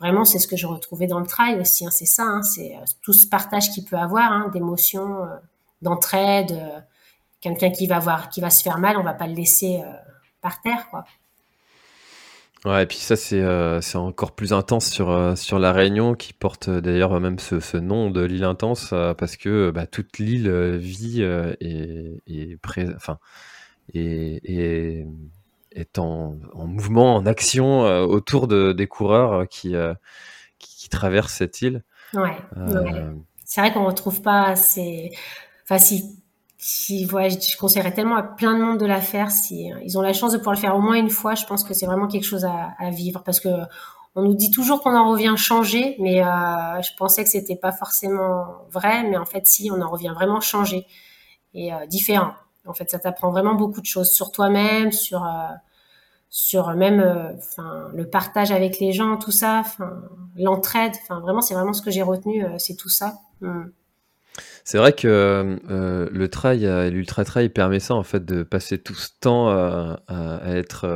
[0.00, 1.84] vraiment c'est ce que je retrouvais dans le trail aussi.
[1.84, 5.28] Hein, c'est ça, hein, c'est tout ce partage qu'il peut avoir, hein, d'émotions,
[5.82, 6.58] d'entraide.
[7.42, 8.00] Quelqu'un qui va
[8.32, 9.82] qui va se faire mal, on va pas le laisser
[10.40, 11.04] par terre, quoi.
[12.66, 16.14] Ouais, et puis ça, c'est euh, c'est encore plus intense sur, euh, sur La Réunion,
[16.14, 20.18] qui porte euh, d'ailleurs même ce, ce nom de l'île intense, parce que bah, toute
[20.18, 22.58] l'île vit et, et,
[22.94, 23.18] enfin,
[23.94, 25.06] et, et
[25.72, 29.74] est en, en, mouvement, en action autour de, des coureurs qui,
[30.58, 31.82] qui, qui, traversent cette île.
[32.12, 33.04] Ouais, ouais.
[33.44, 35.10] c'est vrai qu'on retrouve pas ces.
[35.62, 36.19] Enfin, si
[36.60, 39.30] si, ouais, je, conseillerais tellement à plein de monde de la faire.
[39.30, 41.64] Si ils ont la chance de pouvoir le faire au moins une fois, je pense
[41.64, 43.48] que c'est vraiment quelque chose à, à, vivre parce que
[44.14, 47.72] on nous dit toujours qu'on en revient changé, mais euh, je pensais que c'était pas
[47.72, 50.86] forcément vrai, mais en fait, si, on en revient vraiment changé
[51.54, 52.32] et euh, différent.
[52.66, 55.48] En fait, ça t'apprend vraiment beaucoup de choses sur toi-même, sur euh,
[56.30, 57.32] sur même euh,
[57.92, 59.64] le partage avec les gens, tout ça,
[60.36, 60.92] l'entraide.
[61.02, 63.18] Enfin vraiment, c'est vraiment ce que j'ai retenu, euh, c'est tout ça.
[63.40, 63.64] Hmm.
[64.64, 68.94] C'est vrai que euh, le trail, l'ultra trail permet ça en fait de passer tout
[68.94, 70.86] ce temps à, être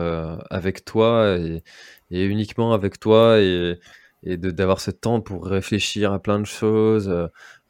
[0.50, 1.62] avec toi et,
[2.10, 3.78] uniquement avec toi et,
[4.22, 7.12] et d'avoir ce temps pour réfléchir à plein de choses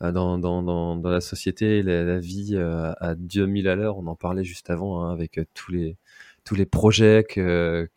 [0.01, 3.99] dans, la société, la, la vie à 2000 à l'heure.
[3.99, 5.97] On en parlait juste avant hein, avec tous les
[6.45, 7.89] tous les projets que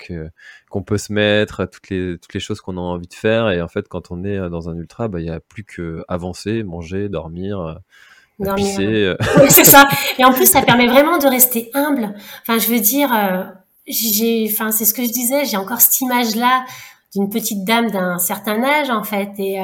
[0.70, 3.50] qu'on peut se mettre, toutes les toutes les choses qu'on a envie de faire.
[3.50, 6.04] Et en fait, quand on est dans un ultra, bah il y a plus que
[6.08, 7.60] avancer, manger, dormir.
[7.60, 7.74] Euh,
[8.56, 8.86] Pisser.
[8.86, 9.18] Euh.
[9.50, 9.88] c'est ça.
[10.20, 12.14] Et en plus, ça permet vraiment de rester humble.
[12.42, 13.44] Enfin, je veux dire, euh,
[13.88, 15.46] j'ai, enfin, c'est ce que je disais.
[15.46, 16.64] J'ai encore cette image-là
[17.16, 19.60] d'une petite dame d'un certain âge, en fait, et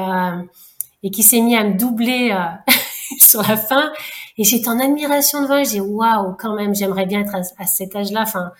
[1.04, 2.34] et qui s'est mis à me doubler
[3.18, 3.92] sur la fin.
[4.36, 5.62] Et j'étais en admiration devant.
[5.64, 8.22] J'ai waouh, quand même, j'aimerais bien être à, cet âge-là.
[8.22, 8.52] Enfin,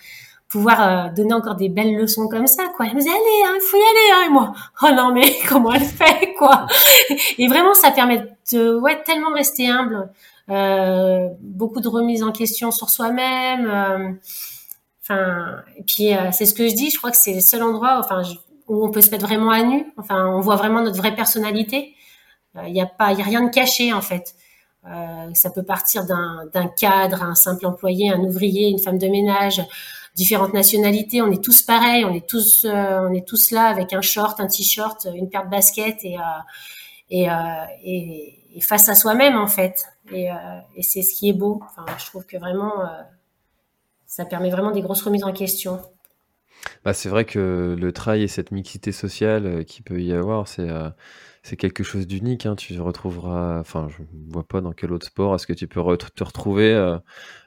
[0.47, 2.85] pouvoir euh, donner encore des belles leçons comme ça, quoi.
[2.85, 4.27] Elle me disait, allez, il hein, faut y aller, hein.
[4.27, 6.67] Et moi, oh non, mais comment elle fait, quoi?
[7.37, 10.09] Et vraiment, ça permet de, ouais, tellement rester humble.
[10.49, 13.67] Euh, beaucoup de remise en question sur soi-même.
[13.67, 14.11] Euh,
[15.01, 16.89] enfin, et puis, euh, c'est ce que je dis.
[16.89, 18.21] Je crois que c'est le seul endroit, enfin,
[18.67, 19.91] où on peut se mettre vraiment à nu.
[19.97, 21.93] Enfin, on voit vraiment notre vraie personnalité.
[22.65, 24.33] Il n'y a pas, il a rien de caché, en fait.
[24.87, 29.61] Euh, ça peut partir d'un cadre, un simple employé, un ouvrier, une femme de ménage,
[30.15, 31.21] différentes nationalités.
[31.21, 34.39] On est tous pareils, on est tous, euh, on est tous là avec un short,
[34.39, 36.05] un t-shirt, une paire de baskets
[37.09, 39.85] et, euh, face à soi-même en fait.
[40.11, 40.27] Et,
[40.75, 41.63] et c'est ce qui est beau.
[41.67, 42.73] Enfin, je trouve que vraiment,
[44.05, 45.81] ça permet vraiment des grosses remises en question.
[46.83, 50.69] Bah, c'est vrai que le trail et cette mixité sociale qui peut y avoir, c'est
[51.45, 52.47] c'est quelque chose d'unique.
[52.47, 52.55] Hein.
[52.57, 55.79] Tu retrouveras, enfin, je ne vois pas dans quel autre sport est-ce que tu peux
[56.15, 56.97] te retrouver euh,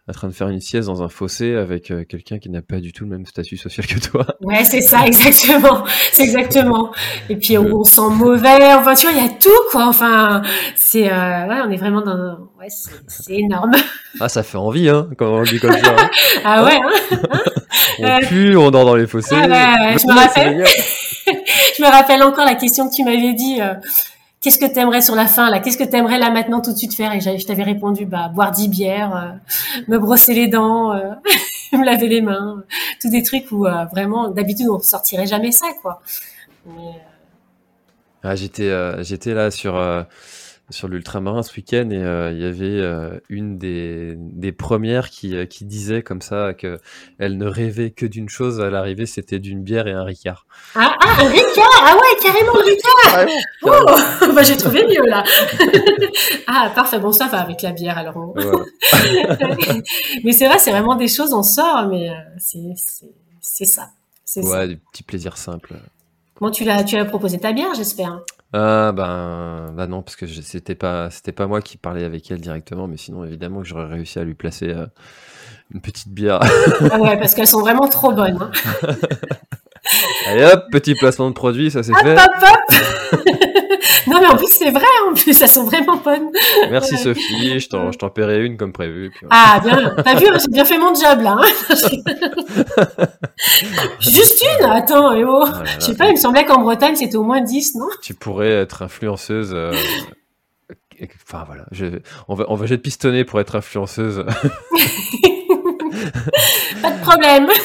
[0.09, 2.79] en train de faire une sieste dans un fossé avec euh, quelqu'un qui n'a pas
[2.79, 4.25] du tout le même statut social que toi?
[4.41, 5.85] Ouais, c'est ça, exactement.
[6.13, 6.93] C'est exactement.
[7.29, 8.73] Et puis on, sent mauvais.
[8.75, 9.89] Enfin, tu vois, il y a tout, quoi.
[9.89, 10.43] Enfin,
[10.77, 13.73] c'est, euh, ouais, on est vraiment dans, ouais, c'est énorme.
[14.21, 15.97] Ah, ça fait envie, hein, quand on dit comme ça.
[15.99, 16.11] Hein.
[16.45, 16.79] ah ouais.
[17.21, 17.41] Hein,
[18.23, 19.35] on pue, on dort dans les fossés.
[19.37, 20.65] Ah ouais, je me rappelle.
[21.79, 23.61] Je me rappelle encore la question que tu m'avais dit.
[23.61, 23.75] Euh,
[24.41, 25.61] qu'est-ce que t'aimerais sur la fin là?
[25.61, 27.13] Qu'est-ce que t'aimerais là maintenant tout de suite faire?
[27.13, 31.13] Et je t'avais répondu bah boire 10 bières, euh, me brosser les dents, euh,
[31.73, 32.65] me laver les mains,
[33.01, 36.03] tous des trucs où vraiment d'habitude on sortirait jamais ça quoi.
[38.25, 39.75] Ah, j'étais là sur
[40.71, 45.35] sur l'ultramarin ce week-end et euh, il y avait euh, une des, des premières qui,
[45.35, 46.79] euh, qui disait comme ça que
[47.19, 50.47] elle ne rêvait que d'une chose à l'arrivée, c'était d'une bière et un Ricard.
[50.75, 53.27] Ah, ah un Ricard Ah ouais, carrément le Ricard
[53.63, 55.25] Oh bah, J'ai trouvé mieux là
[56.47, 58.35] Ah parfait, bon ça va avec la bière alors.
[60.25, 63.91] mais c'est vrai, c'est vraiment des choses, on sort, mais c'est ça.
[64.37, 64.67] Ouais, ça.
[64.67, 65.75] des petits plaisirs simples.
[66.35, 68.21] Comment tu l'as tu as proposé ta bière, j'espère
[68.53, 72.41] ah ben, bah non, parce que c'était pas, c'était pas moi qui parlais avec elle
[72.41, 74.87] directement, mais sinon évidemment que j'aurais réussi à lui placer euh,
[75.75, 76.41] une petite bière.
[76.91, 78.39] ah ouais, parce qu'elles sont vraiment trop bonnes.
[78.41, 78.51] Hein.
[80.27, 82.17] Allez hop, petit placement de produit, ça c'est fait.
[82.17, 82.31] Hop,
[83.13, 83.35] hop.
[84.07, 86.31] Non mais en plus c'est vrai, en plus ça sent vraiment bonnes.
[86.71, 89.13] Merci Sophie, je t'en, je t'en paierai une comme prévu.
[89.31, 91.39] Ah bien, t'as vu, j'ai bien fait mon job là.
[91.41, 91.47] Hein.
[94.01, 95.45] Juste une, attends, et oh.
[95.45, 97.89] oh je sais pas, il me semblait qu'en Bretagne c'était au moins 10, non?
[98.03, 99.53] Tu pourrais être influenceuse.
[99.55, 99.73] Euh,
[101.25, 101.87] enfin voilà, je...
[102.29, 104.25] on va on va jeter pistonner pour être influenceuse.
[106.81, 107.49] pas de problème.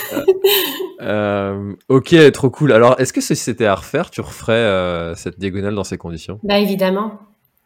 [1.01, 2.71] Euh, ok, trop cool.
[2.71, 6.39] Alors, est-ce que si c'était à refaire, tu referais euh, cette diagonale dans ces conditions?
[6.43, 7.19] Bah évidemment.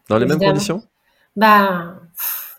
[0.10, 0.82] Dans les mêmes conditions?
[1.36, 2.00] Bah,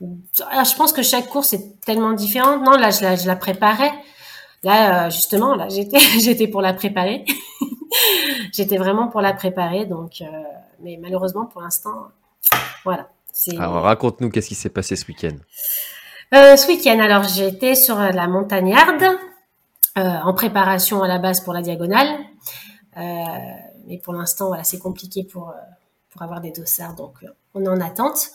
[0.00, 2.64] je pense que chaque course est tellement différente.
[2.64, 3.90] Non, là, je la, je la préparais.
[4.62, 7.24] Là, euh, justement, là, j'étais, j'étais pour la préparer.
[8.52, 9.84] j'étais vraiment pour la préparer.
[9.84, 10.22] Donc,
[10.80, 12.08] mais malheureusement, pour l'instant,
[12.84, 13.08] voilà.
[13.56, 15.36] Alors, raconte-nous qu'est-ce qui s'est passé ce week-end.
[16.34, 19.02] Euh, ce week-end, alors j'étais sur la montagnarde
[19.96, 22.18] euh, en préparation à la base pour la diagonale,
[22.98, 23.00] euh,
[23.86, 25.54] mais pour l'instant, voilà, c'est compliqué pour
[26.10, 27.14] pour avoir des dossards, donc
[27.54, 28.30] on est en attente.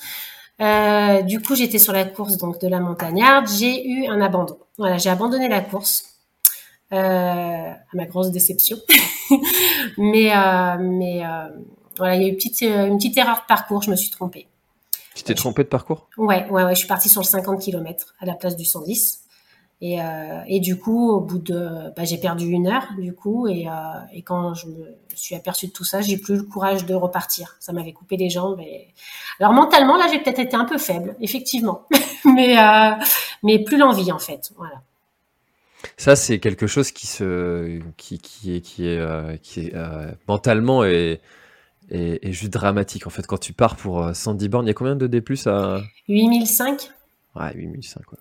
[1.28, 3.48] du coup, j'étais sur la course donc de la montagnarde.
[3.48, 4.58] J'ai eu un abandon.
[4.78, 6.06] Voilà, j'ai abandonné la course.
[6.90, 8.78] à ma grosse déception.
[9.98, 10.32] mais
[10.80, 11.22] mais
[11.98, 14.10] voilà, il y a eu une petite, une petite erreur de parcours, je me suis
[14.10, 14.48] trompée.
[15.16, 16.10] Tu t'es trompé de parcours?
[16.18, 19.24] Ouais, ouais, ouais, je suis partie sur le 50 km à la place du 110.
[19.82, 23.48] Et, euh, et du coup, au bout de, bah, j'ai perdu une heure du coup,
[23.48, 23.72] et, euh,
[24.14, 27.58] et quand je me suis aperçue de tout ça, j'ai plus le courage de repartir.
[27.60, 28.62] Ça m'avait coupé les jambes.
[28.62, 28.88] Et...
[29.42, 31.86] Alors mentalement, là, j'ai peut-être été un peu faible, effectivement,
[32.26, 32.92] mais euh,
[33.44, 34.54] mais plus l'envie en fait.
[34.56, 34.82] Voilà.
[35.98, 39.74] Ça, c'est quelque chose qui se, qui, qui est, qui est, qui est
[40.30, 41.20] mentalement et,
[41.90, 43.08] et, et juste dramatique.
[43.08, 45.82] En fait, quand tu pars pour 110 bornes, il y a combien de D+ à
[46.08, 46.92] 8005
[47.36, 48.18] Ouais, 8005 quoi.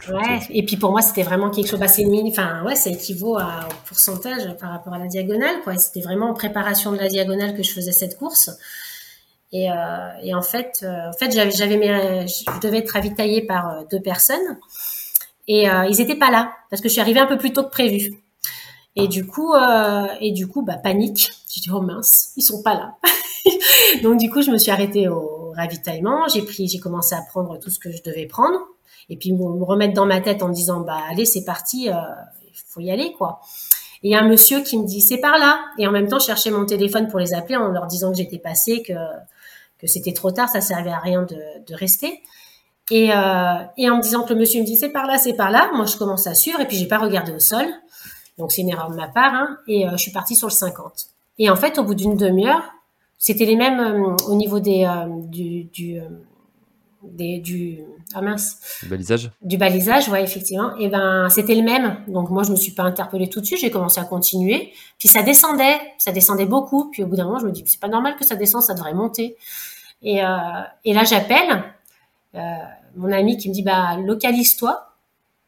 [0.00, 0.12] Fait.
[0.12, 1.80] Ouais, et puis pour moi, c'était vraiment quelque chose.
[1.80, 5.78] Bah, c'est enfin, ouais, ça équivaut à, au pourcentage par rapport à la diagonale, quoi.
[5.78, 8.50] C'était vraiment en préparation de la diagonale que je faisais cette course.
[9.52, 9.74] Et, euh,
[10.22, 14.00] et en fait, euh, en fait, j'avais, mes, je devais être ravitaillée par euh, deux
[14.00, 14.58] personnes,
[15.46, 17.62] et euh, ils étaient pas là parce que je suis arrivée un peu plus tôt
[17.62, 18.14] que prévu.
[18.96, 21.30] Et du coup, euh, et du coup, bah panique.
[21.54, 22.96] Je dis oh mince, ils sont pas là.
[24.02, 26.26] Donc du coup, je me suis arrêtée au ravitaillement.
[26.28, 28.58] J'ai pris, j'ai commencé à prendre tout ce que je devais prendre,
[29.08, 31.88] et puis me me remettre dans ma tête en me disant bah allez, c'est parti,
[31.90, 31.94] euh,
[32.44, 33.40] il faut y aller quoi.
[34.02, 36.08] Et il y a un monsieur qui me dit c'est par là, et en même
[36.08, 38.94] temps, je cherchais mon téléphone pour les appeler en leur disant que j'étais passée, que
[39.78, 41.36] que c'était trop tard, ça servait à rien de,
[41.66, 42.22] de rester.
[42.90, 45.32] Et, euh, et en me disant que le monsieur me dit c'est par là, c'est
[45.34, 47.66] par là, moi je commence à suivre et puis j'ai pas regardé au sol.
[48.38, 50.52] Donc c'est une erreur de ma part hein, et euh, je suis partie sur le
[50.52, 51.06] 50.
[51.38, 52.62] Et en fait au bout d'une demi-heure,
[53.18, 56.00] c'était les mêmes euh, au niveau des euh, du du
[57.02, 57.80] des, du
[58.14, 60.74] ah mince Balisage du balisage, ouais, effectivement.
[60.78, 61.98] Et ben, c'était le même.
[62.08, 63.58] Donc moi, je me suis pas interpellée tout de suite.
[63.58, 64.72] J'ai commencé à continuer.
[64.98, 66.90] Puis ça descendait, ça descendait beaucoup.
[66.90, 68.72] Puis au bout d'un moment, je me dis, c'est pas normal que ça descende, ça
[68.72, 69.36] devrait monter.
[70.02, 70.20] Et,
[70.84, 71.62] et là, j'appelle
[72.96, 74.93] mon ami qui me dit, bah localise-toi.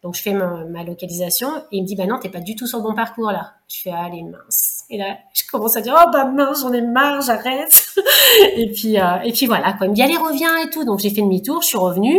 [0.06, 2.54] Donc je fais ma, ma localisation et il me dit, bah non, t'es pas du
[2.54, 3.54] tout sur le bon parcours là.
[3.66, 4.84] Je fais, allez mince.
[4.88, 7.88] Et là, je commence à dire, oh bah mince, j'en ai marre, j'arrête.
[8.56, 9.88] et puis euh, et puis voilà quoi.
[9.88, 10.84] Il me dit, allez reviens et tout.
[10.84, 12.18] Donc j'ai fait demi-tour, je suis revenue.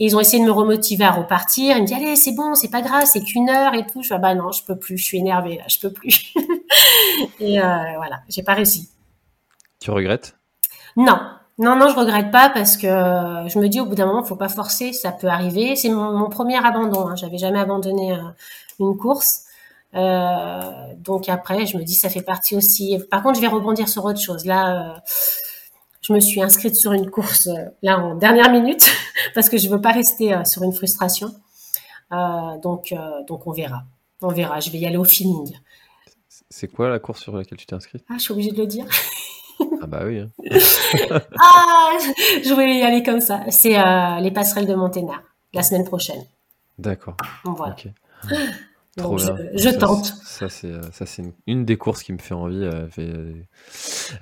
[0.00, 1.76] Et ils ont essayé de me remotiver à repartir.
[1.76, 4.02] Ils me disent, allez, c'est bon, c'est pas grave, c'est qu'une heure et tout.
[4.02, 6.34] Je fais, ah bah non, je peux plus, je suis énervée, là, je peux plus.
[7.38, 8.88] et euh, voilà, j'ai pas réussi.
[9.78, 10.36] Tu regrettes?
[10.96, 11.20] Non,
[11.56, 14.24] non, non, je regrette pas parce que euh, je me dis au bout d'un moment,
[14.24, 15.76] faut pas forcer, ça peut arriver.
[15.76, 17.06] C'est mon, mon premier abandon.
[17.06, 17.16] Hein.
[17.16, 18.22] J'avais jamais abandonné euh,
[18.80, 19.44] une course.
[19.94, 20.60] Euh,
[20.96, 22.98] donc après, je me dis, ça fait partie aussi.
[23.08, 24.44] Par contre, je vais rebondir sur autre chose.
[24.46, 24.98] Là, euh,
[26.00, 27.48] je me suis inscrite sur une course
[27.82, 28.84] là en dernière minute
[29.34, 31.30] parce que je veux pas rester sur une frustration.
[32.62, 32.94] Donc,
[33.26, 33.84] donc on verra.
[34.20, 34.60] On verra.
[34.60, 35.56] Je vais y aller au feeling.
[36.50, 38.04] C'est quoi la course sur laquelle tu t'es inscrite?
[38.10, 38.86] Ah, je suis obligée de le dire.
[39.84, 40.18] Ah bah oui.
[40.20, 40.30] hein.
[41.38, 41.90] Ah,
[42.42, 43.42] je voulais y aller comme ça.
[43.50, 45.22] C'est euh, les passerelles de Monténard
[45.52, 46.22] la semaine prochaine.
[46.78, 47.16] D'accord.
[47.44, 47.74] Voilà.
[47.74, 47.88] Ok.
[48.96, 49.36] Donc, Trop je, bien.
[49.54, 50.04] je Ça, tente.
[50.24, 52.62] Ça, c'est, euh, ça, c'est une, une des courses qui me fait envie.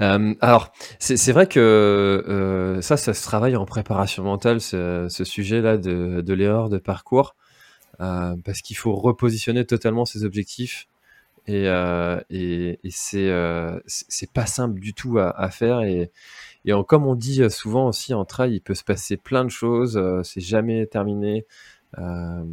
[0.01, 5.09] euh, alors, c'est, c'est vrai que euh, ça, ça se travaille en préparation mentale, ce,
[5.11, 7.37] ce sujet-là de, de l'erreur de parcours,
[7.99, 10.87] parce qu'il faut repositionner totalement ses objectifs.
[11.49, 13.79] Et, euh, et, et c'est, euh,
[14.33, 15.81] pas simple du tout à, à faire.
[15.83, 16.11] Et,
[16.65, 19.51] et en- comme on dit souvent aussi en trail, il peut se passer plein de
[19.51, 19.97] choses.
[19.97, 21.47] euh, c'est jamais terminé.
[21.99, 22.45] Euh,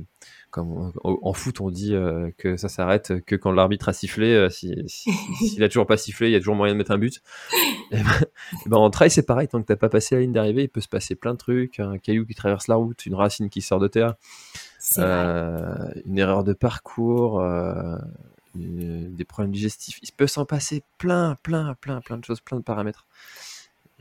[0.52, 4.34] comme en, en foot, on dit euh, que ça s'arrête que quand l'arbitre a sifflé.
[4.34, 5.12] euh, si, si-
[5.48, 7.22] s'il a toujours pas sifflé, il y a toujours moyen de mettre un but.
[7.92, 8.04] Et ben,
[8.66, 9.48] et ben, en trail, c'est pareil.
[9.48, 11.80] Tant que t'as pas passé la ligne d'arrivée, il peut se passer plein de trucs.
[11.80, 14.16] Un caillou qui traverse la route, une racine qui sort de terre,
[14.98, 15.76] euh,
[16.06, 17.98] une erreur de parcours, euh,
[18.60, 20.00] des problèmes digestifs.
[20.04, 23.06] Il peut s'en passer plein, plein, plein, plein de choses, plein de paramètres.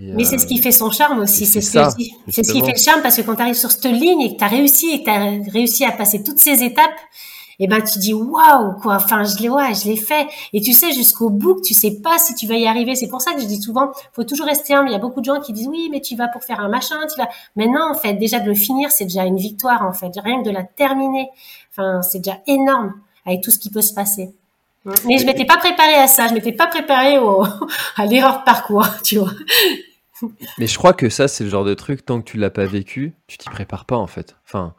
[0.00, 1.96] Et, Mais c'est ce euh, qui fait son charme aussi, c'est ce que ça, je
[1.96, 2.14] dis.
[2.28, 4.32] C'est ce qui fait le charme parce que quand tu arrives sur cette ligne et
[4.34, 6.94] que tu as réussi et que tu as réussi à passer toutes ces étapes,
[7.60, 10.72] et ben tu dis waouh quoi, enfin je l'ai ouais, je l'ai fait et tu
[10.72, 12.94] sais jusqu'au bout que tu sais pas si tu vas y arriver.
[12.94, 14.90] C'est pour ça que je dis souvent faut toujours rester humble.
[14.90, 16.68] Il y a beaucoup de gens qui disent oui, mais tu vas pour faire un
[16.68, 19.82] machin, tu vas Mais non en fait, déjà de le finir, c'est déjà une victoire
[19.82, 21.30] en fait, rien que de la terminer.
[21.72, 22.94] Enfin, c'est déjà énorme
[23.26, 24.32] avec tout ce qui peut se passer.
[25.06, 27.44] Mais je m'étais pas préparée à ça, je m'étais pas préparée au,
[27.96, 29.32] à l'erreur de parcours, tu vois.
[30.58, 32.66] Mais je crois que ça, c'est le genre de truc, tant que tu l'as pas
[32.66, 34.34] vécu, tu t'y prépares pas en fait.
[34.46, 34.74] Enfin,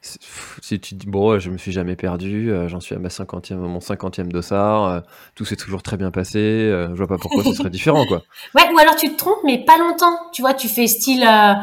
[0.00, 3.08] si tu te dis, bon, je me suis jamais perdu, euh, j'en suis à ma
[3.08, 5.00] 50e, mon 50e dossard, euh,
[5.34, 8.22] tout s'est toujours très bien passé, euh, je vois pas pourquoi ce serait différent, quoi.
[8.54, 10.16] Ouais, ou alors tu te trompes, mais pas longtemps.
[10.32, 11.22] Tu vois, tu fais style.
[11.22, 11.54] euh,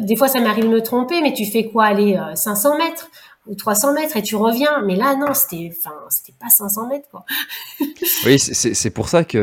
[0.00, 3.08] des fois, ça m'arrive de me tromper, mais tu fais quoi Aller 500 mètres?
[3.46, 4.82] Ou 300 mètres et tu reviens.
[4.84, 7.24] Mais là, non, c'était, enfin, c'était pas 500 mètres, quoi.
[8.26, 9.38] oui, c'est pour ça que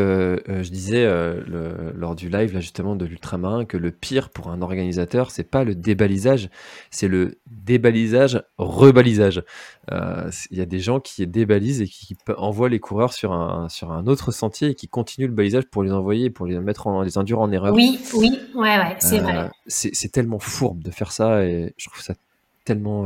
[0.48, 4.30] euh, je disais euh, le, lors du live, là, justement, de l'ultramarin, que le pire
[4.30, 6.50] pour un organisateur, c'est pas le débalisage,
[6.92, 9.44] c'est le débalisage, rebalisage.
[9.92, 13.70] Euh, il y a des gens qui débalisent et qui, envoient les coureurs sur un,
[13.70, 16.88] sur un autre sentier et qui continuent le balisage pour les envoyer, pour les mettre
[16.88, 17.74] en, les induire en erreur.
[17.74, 19.50] Oui, oui, ouais, ouais, c'est vrai.
[19.68, 22.14] C'est tellement fourbe de faire ça et je trouve ça
[22.66, 23.06] tellement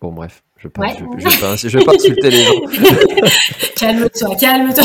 [0.00, 2.52] Bon, bref, je ne vais, pas insulter les gens.
[3.76, 4.84] calme-toi, calme-toi.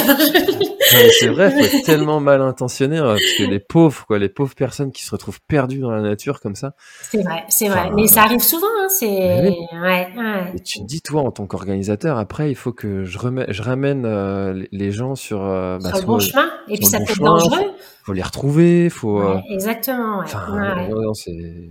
[1.19, 4.55] c'est vrai, faut être tellement mal intentionné, hein, parce que les pauvres, quoi, les pauvres
[4.55, 6.73] personnes qui se retrouvent perdues dans la nature comme ça.
[7.03, 7.91] C'est vrai, c'est vrai.
[7.95, 9.07] Mais ça arrive souvent, hein, c'est.
[9.07, 10.07] Ouais,
[10.55, 13.17] Et tu te dis, toi, en tant qu'organisateur, après, il faut que je,
[13.49, 15.43] je ramène euh, les gens sur.
[15.43, 16.49] Euh, bah, sur le bon chemin.
[16.67, 17.57] Et puis ça peut être dangereux.
[17.57, 19.21] Faut, faut les retrouver, faut.
[19.21, 20.19] Euh, exactement.
[20.19, 21.69] Enfin, c'est.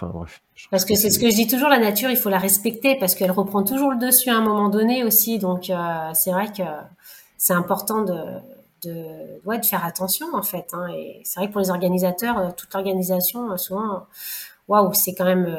[0.00, 0.42] Enfin, bref.
[0.70, 3.14] Parce que c'est ce que je dis toujours, la nature, il faut la respecter parce
[3.14, 5.38] qu'elle reprend toujours le dessus à un moment donné aussi.
[5.38, 6.62] Donc euh, c'est vrai que
[7.36, 8.18] c'est important de,
[8.82, 9.04] de,
[9.44, 10.68] ouais, de faire attention en fait.
[10.72, 10.86] Hein.
[10.94, 14.06] Et c'est vrai que pour les organisateurs, euh, toute l'organisation, euh, souvent,
[14.68, 15.56] waouh, c'est quand même,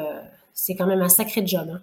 [0.54, 1.68] c'est quand même un sacré job.
[1.70, 1.82] Hein.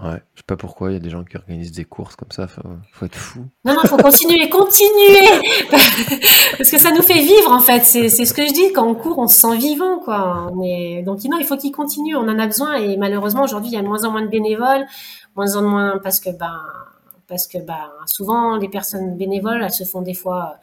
[0.00, 2.30] Ouais, je sais pas pourquoi il y a des gens qui organisent des courses comme
[2.30, 3.46] ça, faut, faut être fou.
[3.64, 5.40] Non, non, faut continuer, continuer
[6.56, 8.94] Parce que ça nous fait vivre en fait, c'est ce que je dis, quand on
[8.94, 10.48] court, on se sent vivant quoi.
[10.52, 11.02] On est...
[11.02, 13.78] Donc non, il faut qu'il continue, on en a besoin et malheureusement aujourd'hui il y
[13.78, 14.86] a de moins en moins de bénévoles,
[15.34, 16.60] moins en moins parce que ben
[17.28, 20.56] parce que bah, souvent les personnes bénévoles, elles se font des fois.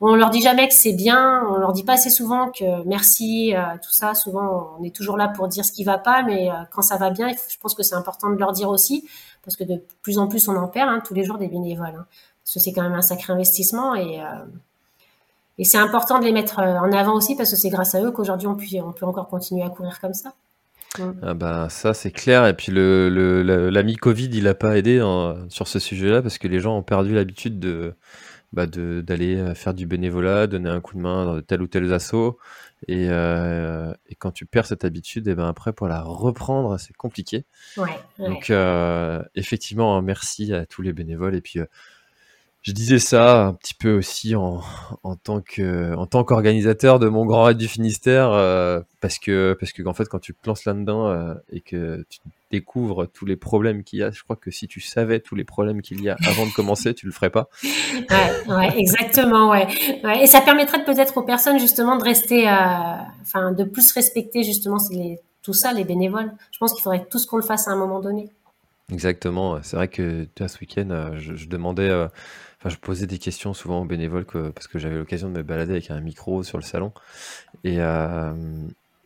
[0.00, 3.54] On leur dit jamais que c'est bien, on leur dit pas assez souvent que merci,
[3.54, 4.14] euh, tout ça.
[4.14, 6.96] Souvent, on est toujours là pour dire ce qui va pas, mais euh, quand ça
[6.96, 9.08] va bien, je pense que c'est important de leur dire aussi,
[9.44, 11.86] parce que de plus en plus on en perd hein, tous les jours des bénévoles,
[11.88, 12.06] hein,
[12.44, 14.24] parce que c'est quand même un sacré investissement et euh,
[15.58, 18.10] et c'est important de les mettre en avant aussi parce que c'est grâce à eux
[18.10, 20.32] qu'aujourd'hui on peut, on peut encore continuer à courir comme ça.
[21.22, 22.46] Ah bah ça c'est clair.
[22.46, 24.98] Et puis le, le, l'ami Covid il a pas aidé
[25.48, 27.94] sur ce sujet-là parce que les gens ont perdu l'habitude de
[28.52, 31.66] bah de d'aller euh, faire du bénévolat, donner un coup de main dans tel ou
[31.66, 32.38] tel assaut.
[32.88, 36.94] Et, euh, et quand tu perds cette habitude et ben après pour la reprendre c'est
[36.94, 37.46] compliqué.
[37.78, 41.34] Ouais, Donc euh, effectivement merci à tous les bénévoles.
[41.34, 41.60] Et puis
[42.62, 44.60] je disais ça un petit peu aussi en,
[45.02, 49.56] en tant que en tant qu'organisateur de mon grand raid du Finistère euh, parce que
[49.58, 52.20] parce que en fait quand tu te lances là-dedans euh, et que tu
[52.52, 55.42] découvres tous les problèmes qu'il y a, je crois que si tu savais tous les
[55.42, 57.48] problèmes qu'il y a avant de commencer, tu le ferais pas.
[58.10, 59.66] Ouais, ouais exactement, ouais.
[60.04, 60.22] ouais.
[60.22, 62.52] Et ça permettrait peut-être aux personnes justement de rester, euh,
[63.22, 66.32] enfin de plus respecter justement les, tout ça, les bénévoles.
[66.52, 68.30] Je pense qu'il faudrait tous qu'on le fasse à un moment donné.
[68.92, 69.62] Exactement.
[69.62, 71.90] C'est vrai que ce week-end, je, je demandais
[72.62, 75.72] Enfin, je posais des questions souvent aux bénévoles parce que j'avais l'occasion de me balader
[75.72, 76.92] avec un micro sur le salon.
[77.64, 78.32] Et, euh,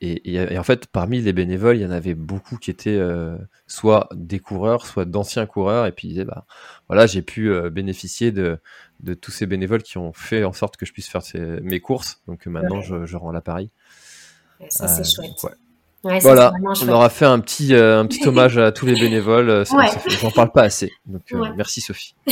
[0.02, 4.11] et, en fait, parmi les bénévoles, il y en avait beaucoup qui étaient euh, soit
[4.14, 5.86] des coureurs, soit d'anciens coureurs.
[5.86, 6.44] Et puis ils disaient, bah,
[6.88, 8.59] voilà, j'ai pu euh, bénéficier de,
[9.00, 11.22] de tous ces bénévoles qui ont fait en sorte que je puisse faire
[11.62, 12.20] mes courses.
[12.28, 13.70] Donc maintenant, je, je rends l'appareil.
[14.68, 15.57] Ça, c'est chouette
[16.03, 19.51] voilà, on aura fait un petit, euh, un petit hommage à tous les bénévoles.
[19.51, 19.64] Euh,
[20.20, 20.92] j'en parle pas assez.
[21.07, 22.14] Donc, euh, merci Sophie.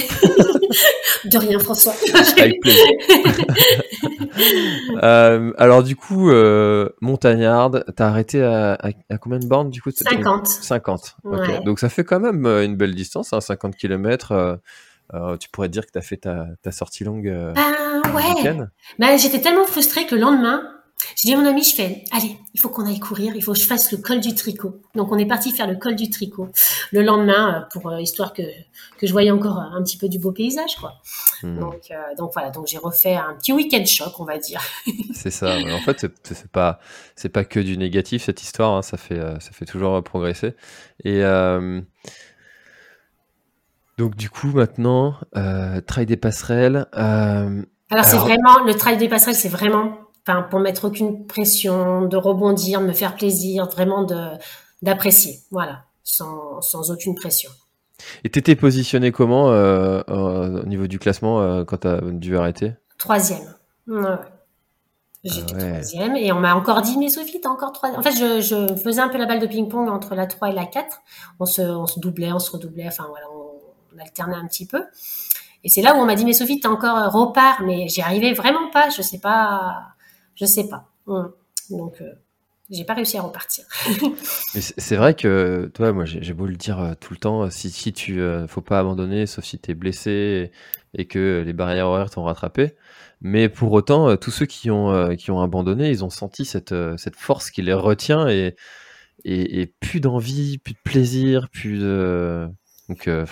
[1.24, 1.94] De rien, François.
[2.38, 2.84] Avec plaisir.
[5.56, 6.30] alors du coup,
[7.00, 8.76] montagnarde, t'as arrêté à,
[9.20, 10.46] combien de bornes du coup 50.
[10.46, 11.16] 50.
[11.64, 14.58] Donc ça fait quand même une belle distance, hein, 50 km.
[15.40, 17.32] tu pourrais dire que tu as fait ta, ta sortie longue.
[17.56, 18.56] ah ouais.
[18.98, 20.73] Bah, j'étais tellement frustrée que le lendemain,
[21.16, 23.52] j'ai dit à mon ami, je fais, allez, il faut qu'on aille courir, il faut
[23.52, 24.80] que je fasse le col du tricot.
[24.94, 26.48] Donc on est parti faire le col du tricot
[26.92, 28.42] le lendemain euh, pour euh, histoire que
[28.98, 30.94] que je voyais encore un petit peu du beau paysage, quoi.
[31.42, 31.58] Hmm.
[31.58, 34.60] Donc euh, donc voilà, donc j'ai refait un petit week-end choc, on va dire.
[35.14, 35.56] c'est ça.
[35.58, 36.78] En fait, c'est pas
[37.16, 38.72] c'est pas que du négatif cette histoire.
[38.72, 40.54] Hein, ça fait ça fait toujours progresser.
[41.04, 41.22] Et
[43.98, 45.16] donc du coup maintenant,
[45.86, 46.86] trail des passerelles.
[46.92, 52.16] alors c'est vraiment le trail des passerelles, c'est vraiment enfin pour mettre aucune pression, de
[52.16, 54.30] rebondir, de me faire plaisir, vraiment de
[54.82, 57.50] d'apprécier, voilà, sans, sans aucune pression.
[58.22, 62.74] Et t'étais positionné comment euh, euh, au niveau du classement euh, quand t'as dû arrêter?
[62.98, 63.54] Troisième.
[63.86, 64.16] Ouais.
[65.22, 67.98] J'étais ah troisième et on m'a encore dit mais Sophie t'as encore troisième.
[67.98, 70.52] En fait je, je, faisais un peu la balle de ping-pong entre la 3 et
[70.52, 71.00] la 4.
[71.40, 74.66] On se, on se doublait, on se redoublait, enfin voilà, on, on alternait un petit
[74.66, 74.84] peu.
[75.62, 78.34] Et c'est là où on m'a dit mais Sophie t'as encore repart mais j'y arrivais
[78.34, 79.93] vraiment pas, je sais pas
[80.34, 80.88] je sais pas.
[81.70, 82.12] Donc, euh,
[82.70, 83.64] j'ai pas réussi à repartir.
[84.54, 87.92] c'est vrai que, toi, moi, j'ai beau le dire euh, tout le temps, si, si
[87.92, 90.50] tu euh, faut pas abandonner, sauf si tu es blessé
[90.94, 92.74] et, que les barrières horaires t'ont rattrapé.
[93.20, 96.74] Mais pour autant, tous ceux qui ont, qui ont abandonné, ils ont senti cette,
[97.16, 98.54] force qui les retient et,
[99.24, 102.48] et, plus d'envie, plus de plaisir, plus de.
[102.88, 103.08] Donc.
[103.08, 103.26] Euh,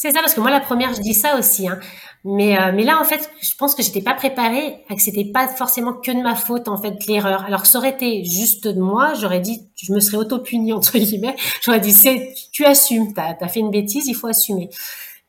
[0.00, 1.66] c'est ça, parce que moi, la première, je dis ça aussi.
[1.66, 1.80] Hein.
[2.22, 5.92] Mais, euh, là, en fait, je pense que j'étais pas préparée, que c'était pas forcément
[5.92, 7.42] que de ma faute, en fait, l'erreur.
[7.42, 11.34] Alors, ça aurait été juste de moi, j'aurais dit, je me serais auto-punie, entre guillemets.
[11.62, 14.70] J'aurais dit, c'est, tu assumes, t'as as fait une bêtise, il faut assumer.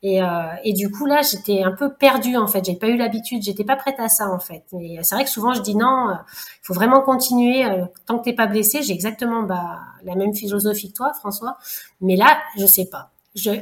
[0.03, 0.27] Et, euh,
[0.63, 2.63] et du coup, là, j'étais un peu perdue, en fait.
[2.63, 4.65] J'ai pas eu l'habitude, j'étais pas prête à ça, en fait.
[4.79, 7.65] Et c'est vrai que souvent, je dis non, il faut vraiment continuer.
[8.05, 11.57] tant que t'es pas blessé, j'ai exactement bah, la même philosophie que toi, François.
[12.01, 13.09] Mais là, je sais pas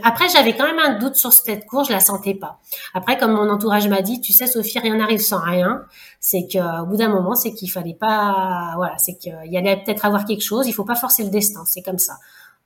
[0.04, 2.60] après, j'avais quand même un doute sur cette course, je la sentais pas.
[2.94, 5.84] Après, comme mon entourage m'a dit, tu sais, Sophie, rien n'arrive sans rien.
[6.20, 9.78] C'est que, au bout d'un moment, c'est qu'il fallait pas, voilà, c'est qu'il y allait
[9.84, 10.68] peut-être avoir quelque chose.
[10.68, 12.18] Il faut pas forcer le destin, c'est comme ça.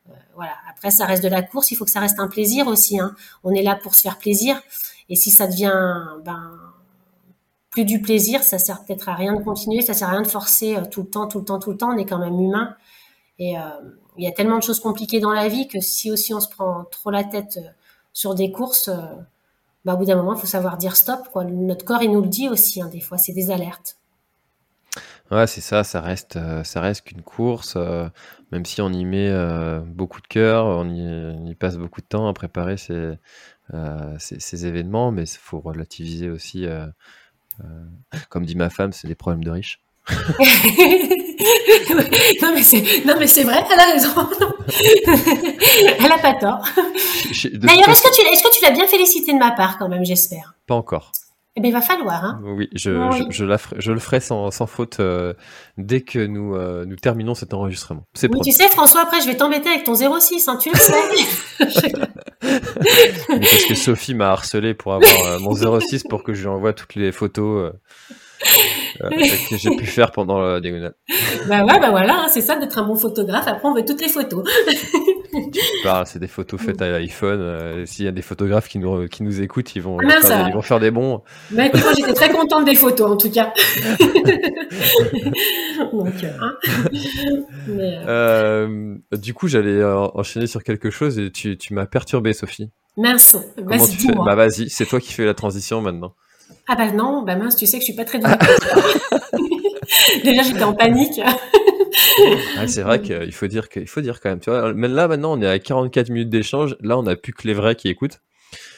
[0.10, 0.54] Euh, voilà.
[0.70, 1.72] Après, ça reste de la course.
[1.72, 2.99] Il faut que ça reste un plaisir aussi.
[2.99, 3.16] Hein.
[3.43, 4.62] On est là pour se faire plaisir.
[5.10, 5.74] Et si ça devient,
[6.24, 6.52] ben,
[7.72, 9.82] plus du plaisir, ça sert peut-être à rien de continuer.
[9.82, 11.78] Ça sert à rien de forcer euh, tout le temps, tout le temps, tout le
[11.78, 11.89] temps.
[11.93, 12.76] On est quand même humain.
[13.39, 13.62] Et euh,
[14.18, 16.49] il y a tellement de choses compliquées dans la vie que si aussi on se
[16.49, 17.70] prend trop la tête euh,
[18.14, 18.97] sur des courses, euh,
[19.86, 21.28] bah, au bout d'un moment, il faut savoir dire stop.
[21.36, 23.97] Notre corps, il nous le dit aussi, hein, des fois, c'est des alertes.
[25.32, 27.78] Ouais, c'est ça, ça reste, euh, ça reste qu'une course,
[28.51, 29.32] même si on y met
[29.86, 33.18] beaucoup de cœur, on y, passe beaucoup de temps à préparer ces,
[34.20, 36.68] ces, événements, mais il faut relativiser aussi.
[38.28, 39.82] comme dit ma femme, c'est des problèmes de riches.
[42.41, 44.09] Non mais c'est non mais c'est vrai, elle a raison.
[45.99, 46.64] elle a pas tort.
[47.53, 50.05] D'ailleurs, est-ce que tu est-ce que tu l'as bien félicité de ma part quand même,
[50.05, 50.55] j'espère?
[50.68, 51.12] Pas encore.
[51.57, 52.24] Eh bien, il va falloir.
[52.24, 52.39] Hein.
[52.45, 52.91] Oui, je,
[53.30, 55.34] je, la je, le ferai sans, sans faute euh,
[55.78, 58.03] dès que nous, euh, nous terminons cet enregistrement.
[58.14, 60.78] C'est oui, tu sais, François, après, je vais t'embêter avec ton 06, hein, tu le
[60.78, 60.93] sais.
[63.28, 66.72] parce que Sophie m'a harcelé pour avoir euh, mon 06 pour que je lui envoie
[66.72, 67.74] toutes les photos
[69.03, 69.09] euh,
[69.49, 70.95] que j'ai pu faire pendant la diagonale?
[71.47, 73.47] Bah ouais, bah voilà, hein, c'est ça d'être un bon photographe.
[73.47, 74.43] Après, on veut toutes les photos.
[76.05, 77.39] c'est des photos faites à l'iPhone.
[77.39, 80.43] Euh, s'il y a des photographes qui nous, qui nous écoutent, ils vont, ah, faire,
[80.43, 81.21] des, ils vont faire des bons.
[81.51, 83.53] Bah, écoute, moi, j'étais très contente des photos, en tout cas.
[85.93, 86.53] Donc, hein.
[87.69, 92.69] euh, du coup, j'allais enchaîner sur quelque chose et tu, tu m'as perturbé, Sophie.
[92.97, 93.37] Mince.
[93.55, 94.13] Comment tu fais?
[94.13, 96.13] Bah vas-y, c'est toi qui fais la transition maintenant.
[96.68, 98.32] Ah bah non, bah mince, tu sais que je suis pas très douée.
[100.24, 101.20] Déjà, j'étais en panique.
[102.68, 104.39] c'est vrai qu'il faut dire qu'il faut dire quand même.
[104.39, 106.76] Tu vois, là maintenant, on est à 44 minutes d'échange.
[106.82, 108.20] Là, on n'a plus que les vrais qui écoutent.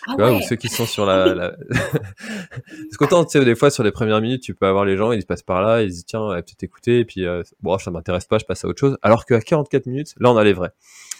[0.08, 1.34] Ah ou ceux qui sont sur la.
[1.34, 1.52] la...
[1.70, 5.12] Parce qu'autant, tu sais, des fois, sur les premières minutes, tu peux avoir les gens,
[5.14, 7.90] ils se passent par là, ils disent tiens, peut-être écouter, et puis euh, bon, ça
[7.90, 8.98] m'intéresse pas, je passe à autre chose.
[9.02, 10.72] Alors qu'à 44 minutes, là, on a les vrais.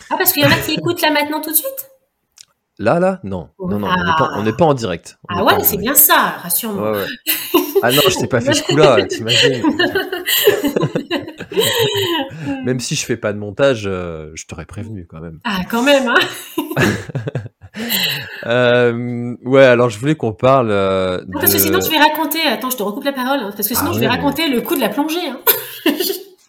[0.10, 1.93] Ah, parce qu'il y en a qui écoutent là maintenant tout de suite?
[2.80, 3.50] Là, là, non.
[3.60, 3.88] Non, non,
[4.36, 5.20] on n'est pas, en direct.
[5.30, 7.06] ah ouais, c'est bien ça, rassure-moi.
[7.84, 9.62] ah non, je t'ai pas fait ce coup-là, t'imagines.
[12.66, 15.40] même si je fais pas de montage, euh, je t'aurais prévenu quand même.
[15.44, 16.16] Ah, quand même, hein
[18.48, 20.72] euh, Ouais, alors je voulais qu'on parle.
[20.72, 22.42] Euh, parce que sinon, je vais raconter.
[22.42, 23.40] Attends, je te recoupe la parole.
[23.40, 25.28] Hein, parce que sinon, ah je vais raconter le coup de la plongée.
[25.28, 25.40] Hein.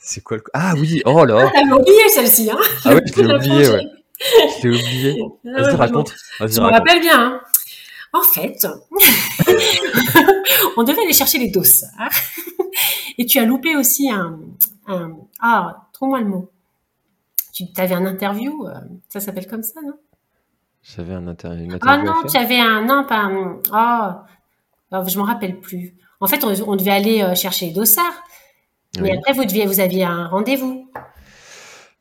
[0.00, 0.50] c'est quoi le coup?
[0.54, 1.48] Ah oui, oh là.
[1.48, 3.82] Ah, t'avais oublié celle-ci, hein Ah oui, je l'ai oublié, ouais.
[4.20, 5.22] Je t'ai oublié.
[5.46, 6.14] Ah Vas-y, raconte.
[6.40, 7.20] Je me rappelle bien.
[7.20, 7.40] Hein.
[8.12, 8.66] En fait,
[10.76, 11.90] on devait aller chercher les dossards.
[13.18, 14.38] Et tu as loupé aussi un...
[15.40, 16.50] ah, trouve-moi le mot.
[17.52, 18.74] Tu avais un interview, euh,
[19.08, 19.94] ça s'appelle comme ça, non?
[20.82, 21.68] J'avais un interview.
[21.82, 22.84] Ah non, tu avais un...
[22.84, 23.60] Non, pas un...
[23.72, 25.94] Oh, je m'en rappelle plus.
[26.20, 28.22] En fait, on, devait aller euh, chercher les dossards.
[29.00, 30.88] Mais après, vous, deviez, vous aviez un rendez-vous.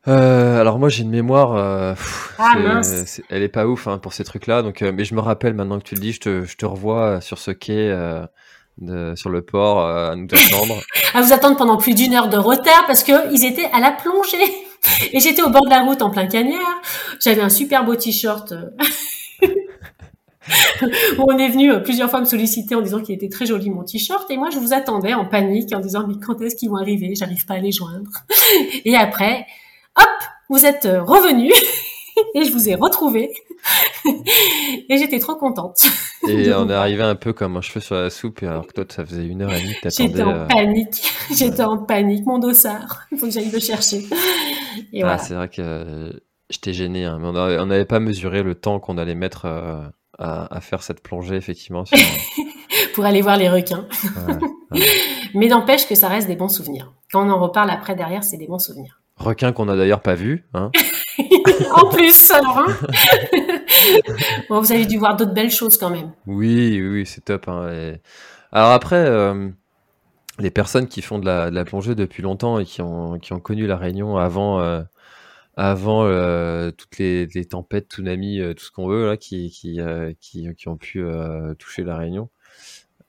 [0.06, 1.94] Euh, alors moi j'ai une mémoire, euh,
[2.38, 2.52] ah,
[3.30, 4.62] elle est pas ouf hein, pour ces trucs-là.
[4.62, 6.66] Donc, euh, mais je me rappelle maintenant que tu le dis, je te, je te
[6.66, 7.88] revois sur ce quai,
[8.78, 10.82] de, sur le port, à nous attendre.
[11.14, 13.92] à vous attendre pendant plus d'une heure de retard parce que ils étaient à la
[13.92, 14.52] plongée
[15.12, 16.82] et j'étais au bord de la route en plein cagnard.
[17.20, 18.52] J'avais un super beau t-shirt.
[21.18, 24.30] on est venu plusieurs fois me solliciter en disant qu'il était très joli mon t-shirt
[24.30, 27.14] et moi je vous attendais en panique en disant mais quand est-ce qu'ils vont arriver?
[27.14, 28.10] J'arrive pas à les joindre.
[28.84, 29.46] Et après
[29.96, 30.06] hop,
[30.48, 31.50] vous êtes euh, revenu
[32.34, 33.30] et je vous ai retrouvé
[34.88, 35.82] et j'étais trop contente.
[36.28, 38.84] Et on est arrivé un peu comme un cheveu sur la soupe, alors que toi,
[38.88, 42.38] ça faisait une heure et demie que J'étais en euh, panique, j'étais en panique, mon
[42.38, 44.06] dossard, il faut que j'aille le chercher.
[44.92, 46.20] Et ah, c'est vrai que
[46.50, 47.18] j'étais gêné, hein.
[47.20, 49.82] mais on n'avait pas mesuré le temps qu'on allait mettre euh,
[50.18, 51.84] à, faire cette plongée, effectivement.
[52.94, 53.86] Pour aller voir les requins.
[55.34, 56.92] mais n'empêche que ça reste des bons souvenirs.
[57.12, 59.00] Quand on en reparle après, derrière, c'est des bons souvenirs.
[59.16, 60.44] Requin qu'on a d'ailleurs pas vu.
[60.54, 60.70] Hein.
[61.72, 62.64] en plus, alors.
[63.86, 64.02] Hein.
[64.48, 66.12] bon, vous avez dû voir d'autres belles choses quand même.
[66.26, 67.48] Oui, oui, c'est top.
[67.48, 67.94] Hein.
[68.50, 69.50] Alors après, euh,
[70.38, 73.66] les personnes qui font de la, plongée depuis longtemps et qui ont, qui ont connu
[73.66, 74.82] la Réunion avant, euh,
[75.56, 76.04] avant
[76.72, 79.78] toutes les, tempêtes, tsunamis, tout ce qu'on veut là, qui qui,
[80.20, 81.04] qui, ont pu
[81.58, 82.30] toucher la Réunion.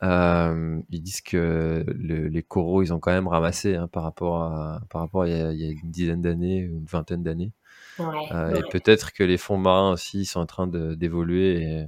[0.05, 5.01] Ils disent que les coraux, ils ont quand même ramassé hein, par rapport à par
[5.01, 7.51] rapport à il y a, une dizaine d'années, une vingtaine d'années.
[7.99, 11.85] Et peut-être que les fonds marins aussi sont en train d'évoluer.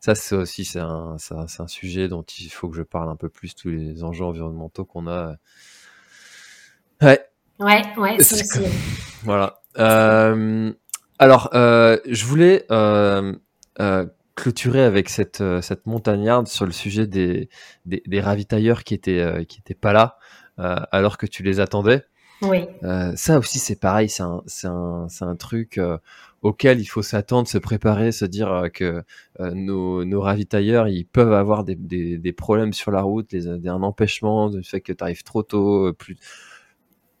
[0.00, 3.28] Ça, c'est aussi c'est un, un, sujet dont il faut que je parle un peu
[3.28, 5.34] plus tous les enjeux environnementaux qu'on a.
[7.02, 7.20] Ouais.
[7.58, 8.60] Ouais, ouais, c'est
[9.24, 9.60] Voilà.
[9.78, 10.72] Euh,
[11.18, 13.34] alors, euh, je voulais euh,
[14.38, 17.48] clôturer avec cette, cette montagnarde sur le sujet des,
[17.86, 20.18] des, des ravitailleurs qui étaient, qui étaient pas là
[20.56, 22.04] alors que tu les attendais.
[22.42, 22.66] Oui.
[23.16, 25.80] ça aussi, c'est pareil, c'est un, un, un, truc
[26.42, 29.02] auquel il faut s'attendre, se préparer, se dire que
[29.40, 33.82] nos, nos, ravitailleurs, ils peuvent avoir des, des, des, problèmes sur la route, les, un
[33.82, 36.16] empêchement, du fait que tu arrives trop tôt, plus,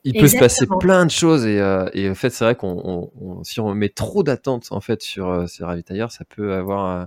[0.04, 3.10] il peut se passer plein de choses et, euh, et en fait c'est vrai qu'on
[3.20, 6.86] on, si on met trop d'attentes en fait sur euh, ces ravitailleurs ça peut avoir
[6.86, 7.04] euh,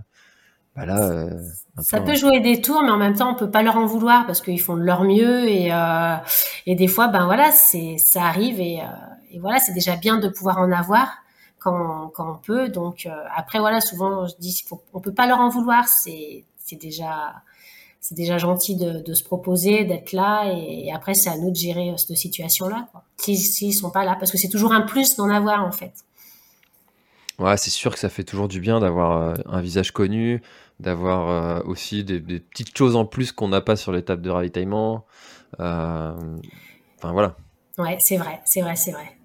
[0.75, 1.29] bah là, euh,
[1.79, 4.25] ça peut jouer des tours mais en même temps on peut pas leur en vouloir
[4.25, 6.15] parce qu'ils font de leur mieux et euh,
[6.65, 8.79] et des fois ben voilà c'est ça arrive et,
[9.31, 11.17] et voilà c'est déjà bien de pouvoir en avoir
[11.59, 12.69] quand quand on peut.
[12.69, 14.63] Donc après voilà souvent je dis
[14.93, 17.33] on peut pas leur en vouloir c'est c'est déjà
[18.01, 21.91] c'est déjà gentil de, se proposer, d'être là, et, après c'est à nous de gérer
[21.91, 25.29] euh, cette situation-là, s'ils ne sont pas là, parce que c'est toujours un plus d'en
[25.29, 25.93] avoir en fait.
[27.37, 30.41] Ouais, c'est sûr que ça fait toujours du bien d'avoir euh, un visage connu,
[30.79, 35.05] d'avoir euh, aussi des, petites choses en plus qu'on n'a pas sur l'étape de ravitaillement.
[35.59, 36.15] enfin
[37.03, 37.37] voilà.
[37.77, 39.17] Ouais, c'est vrai, c'est vrai, c'est vrai.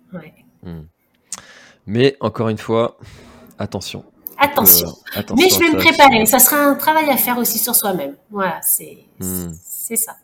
[0.63, 0.83] Hmm.
[1.87, 2.99] Mais encore une fois,
[3.59, 4.05] attention.
[4.39, 4.89] Attention.
[5.17, 6.27] Euh, Mais je vais me préparer.
[6.27, 8.15] Ça sera un travail à faire aussi sur soi-même.
[8.31, 10.17] Voilà, c'est c'est ça.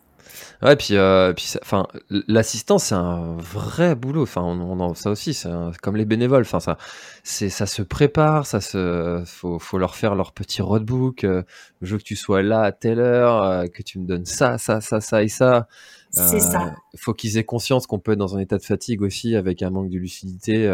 [0.63, 1.89] Ouais, puis, euh, puis enfin,
[2.29, 4.23] l'assistance, c'est un vrai boulot.
[4.23, 5.49] Enfin, on, on ça aussi, c'est
[5.83, 6.43] comme les bénévoles.
[6.43, 6.79] Enfin, ça,
[7.25, 11.25] c'est, ça se prépare, ça se, faut, faut leur faire leur petit roadbook.
[11.25, 11.43] Euh,
[11.81, 14.57] je veux que tu sois là à telle heure, euh, que tu me donnes ça,
[14.57, 15.67] ça, ça, ça et ça.
[16.11, 16.75] C'est ça.
[16.97, 19.71] Faut qu'ils aient conscience qu'on peut être dans un état de fatigue aussi, avec un
[19.71, 20.69] manque de lucidité.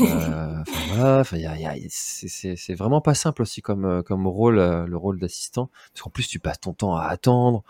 [0.00, 0.62] Euh,
[1.88, 6.10] c'est vraiment pas simple aussi comme, euh, comme rôle, euh, le rôle d'assistant, parce qu'en
[6.10, 7.62] plus tu passes ton temps à attendre.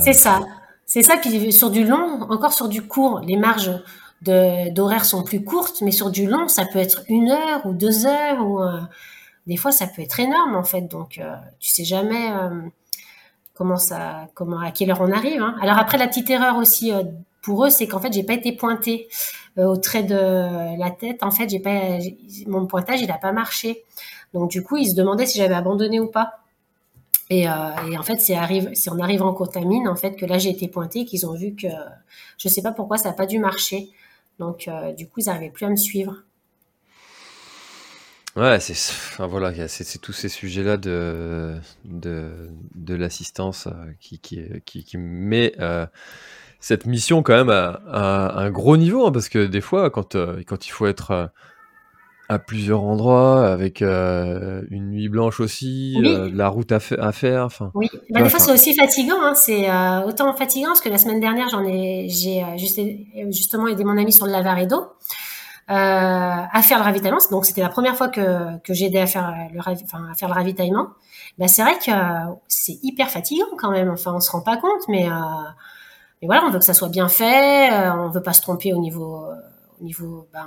[0.00, 0.40] c'est ça,
[0.86, 1.16] c'est ça.
[1.16, 3.70] Puis sur du long, encore sur du court, les marges
[4.22, 8.06] d'horaire sont plus courtes, mais sur du long, ça peut être une heure ou deux
[8.06, 8.60] heures, ou
[9.46, 10.82] des fois ça peut être énorme en fait.
[10.82, 11.20] Donc
[11.58, 12.30] tu sais jamais
[13.54, 15.42] comment ça, comment à quelle heure on arrive.
[15.42, 15.56] Hein.
[15.60, 16.92] Alors après la petite erreur aussi
[17.42, 19.08] pour eux, c'est qu'en fait j'ai pas été pointée.
[19.56, 21.98] Euh, au trait de la tête, en fait, j'ai pas,
[22.46, 23.84] mon pointage, il a pas marché.
[24.32, 26.40] Donc du coup, ils se demandaient si j'avais abandonné ou pas.
[27.30, 27.52] Et, euh,
[27.98, 31.26] en fait, c'est en arrivant en Contamine, en fait, que là j'ai été pointée, qu'ils
[31.26, 31.68] ont vu que
[32.36, 33.88] je sais pas pourquoi ça a pas dû marcher.
[34.38, 36.24] Donc euh, du coup, ils n'arrivaient plus à me suivre.
[38.34, 43.68] Ouais, c'est enfin, voilà, c'est tous ces sujets-là de, de, de l'assistance
[44.00, 45.54] qui, qui, qui, qui met
[46.60, 50.42] cette mission quand même à, un gros niveau, hein, parce que des fois, quand, euh,
[50.46, 51.26] quand il faut être euh,
[52.28, 57.44] à, plusieurs endroits, avec euh, une nuit blanche aussi, la route à, à faire.
[57.44, 59.20] Enfin, oui, bah, des fois c'est aussi fatigant.
[59.20, 59.66] Hein, c'est
[60.06, 62.44] autant fatigant parce que la semaine dernière, j'en ai, j'ai
[63.30, 64.86] justement aidé mon ami sur le Lavaredo.
[65.68, 67.18] à faire le ravitaillement.
[67.30, 70.34] Donc c'était la première fois que, que j'aidais à faire le enfin, à faire le
[70.34, 70.88] ravitaillement.
[71.38, 71.92] Bah, c'est vrai que
[72.48, 73.90] c'est hyper fatigant quand même.
[73.90, 75.06] Enfin on se rend pas compte, mais
[76.22, 78.72] et voilà, on veut que ça soit bien fait, euh, on veut pas se tromper
[78.72, 79.34] au niveau, euh,
[79.80, 80.46] au niveau ben,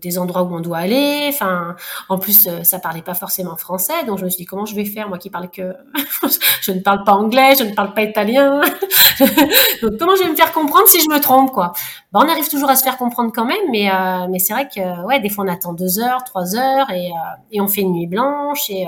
[0.00, 1.26] des endroits où on doit aller.
[1.28, 1.76] Enfin,
[2.08, 4.74] en plus, euh, ça parlait pas forcément français, donc je me suis dit comment je
[4.74, 5.74] vais faire moi qui parle que
[6.62, 8.60] je ne parle pas anglais, je ne parle pas italien.
[9.82, 11.72] donc comment je vais me faire comprendre si je me trompe quoi?
[12.12, 13.90] Ben, on arrive toujours à se faire comprendre quand même, mais
[14.30, 17.10] mais c'est vrai que ouais, des fois on attend deux heures, trois heures et
[17.50, 18.86] et on fait une nuit blanche et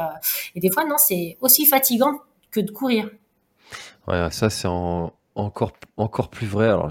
[0.55, 2.21] et des fois non, c'est aussi fatigant
[2.53, 3.11] que de courir.
[4.07, 6.91] Ouais, ça c'est en encore, encore plus vrai, alors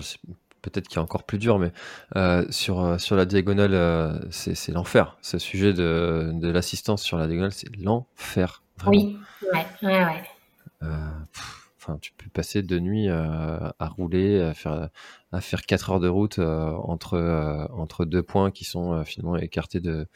[0.61, 1.71] peut-être qu'il est encore plus dur, mais
[2.15, 5.17] euh, sur, euh, sur la diagonale, euh, c'est l'enfer.
[5.21, 8.63] Ce sujet de, de l'assistance sur la diagonale, c'est l'enfer.
[8.87, 9.17] Oui,
[9.53, 10.05] ouais, ouais,
[10.81, 10.89] ouais.
[11.82, 14.89] Enfin, tu peux passer de nuit à rouler, à faire,
[15.32, 20.07] à faire 4 heures de route entre, entre deux points qui sont finalement écartés de,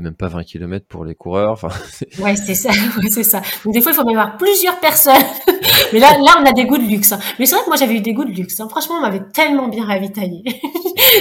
[0.00, 1.52] même pas 20 km pour les coureurs.
[1.52, 1.68] Enfin,
[2.18, 2.70] ouais, c'est ça,
[3.10, 3.42] c'est ça.
[3.64, 5.22] Donc, des fois, il faut même avoir plusieurs personnes.
[5.92, 7.12] Mais là, là, on a des goûts de luxe.
[7.12, 7.20] Hein.
[7.38, 8.58] Mais c'est vrai que moi, j'avais eu des goûts de luxe.
[8.58, 8.68] Hein.
[8.68, 10.42] Franchement, on m'avait tellement bien ravitaillé.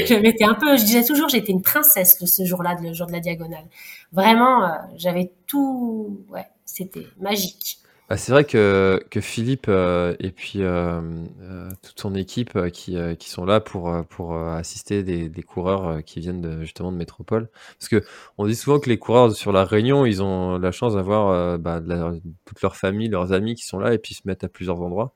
[0.05, 3.07] j'avais été un peu, je disais toujours, j'étais une princesse le, ce jour-là, le jour
[3.07, 3.65] de la diagonale.
[4.11, 7.77] Vraiment, euh, j'avais tout, ouais, c'était magique.
[8.09, 11.01] Bah, c'est vrai que, que Philippe euh, et puis euh,
[11.41, 15.03] euh, toute son équipe euh, qui, euh, qui sont là pour, euh, pour euh, assister
[15.03, 17.49] des, des coureurs euh, qui viennent de, justement de métropole.
[17.79, 18.03] Parce que
[18.37, 21.57] on dit souvent que les coureurs sur la Réunion, ils ont la chance d'avoir euh,
[21.57, 22.13] bah, de la-
[22.45, 25.13] toute leur famille, leurs amis qui sont là et puis se mettent à plusieurs endroits.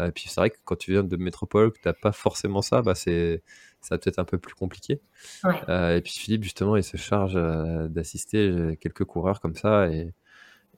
[0.00, 2.62] Euh, et puis c'est vrai que quand tu viens de métropole, que t'as pas forcément
[2.62, 3.42] ça, bah c'est
[3.80, 5.00] ça peut-être un peu plus compliqué.
[5.44, 5.62] Ouais.
[5.68, 9.88] Euh, et puis Philippe justement, il se charge euh, d'assister euh, quelques coureurs comme ça
[9.88, 10.12] et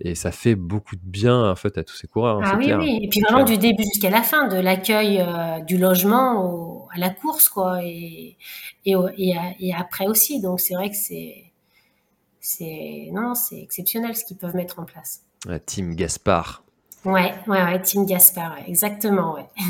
[0.00, 2.64] et ça fait beaucoup de bien en fait à tous ces coureurs, hein, Ah oui,
[2.66, 2.78] clair.
[2.80, 3.00] oui.
[3.02, 3.58] Et puis vraiment clair.
[3.58, 7.80] du début jusqu'à la fin, de l'accueil euh, du logement au- à la course, quoi,
[7.82, 8.36] et,
[8.86, 10.40] et, au- et, à- et après aussi.
[10.40, 11.52] Donc c'est vrai que c'est,
[12.40, 15.22] c'est, non, non, c'est exceptionnel ce qu'ils peuvent mettre en place.
[15.46, 16.62] La team Gaspard.
[17.04, 19.46] Ouais, ouais, ouais, Team Gaspard, ouais, exactement, ouais.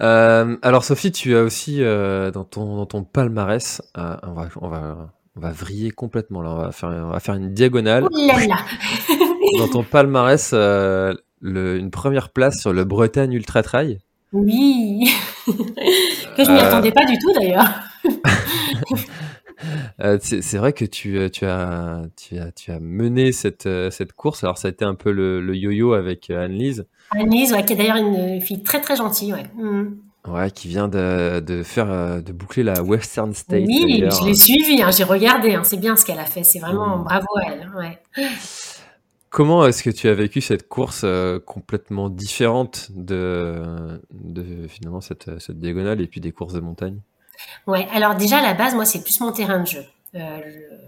[0.00, 4.48] Euh, alors Sophie, tu as aussi euh, dans ton dans ton palmarès, euh, on va
[4.62, 8.04] on va on va vriller complètement là, on va faire on va faire une diagonale.
[8.04, 8.56] Ouh là là.
[9.58, 13.98] Dans ton palmarès, euh, le- une première place sur le Bretagne Ultra Trail.
[14.32, 15.10] Oui.
[15.46, 17.68] que je m'y Euh, attendais pas du tout d'ailleurs.
[20.02, 24.42] Euh, c'est vrai que tu, tu, as, tu, as, tu as mené cette, cette course.
[24.42, 27.76] Alors, ça a été un peu le, le yo-yo avec Anne-Lise, Annelise, ouais, qui est
[27.76, 29.44] d'ailleurs une fille très très gentille, ouais.
[29.54, 29.96] Mm.
[30.28, 33.64] Ouais, qui vient de, de, faire, euh, de boucler la Western State.
[33.66, 36.58] Oui, je l'ai suivie, hein, j'ai regardé, hein, c'est bien ce qu'elle a fait, c'est
[36.58, 37.04] vraiment Mm.
[37.04, 37.70] bravo à elle.
[37.76, 37.98] Ouais.
[39.30, 45.38] Comment est-ce que tu as vécu cette course euh, complètement différente de, de finalement cette,
[45.40, 46.98] cette diagonale et puis des courses de montagne?
[47.68, 49.84] Ouais, alors déjà à la base, moi c'est plus mon terrain de jeu.
[50.16, 50.18] Euh,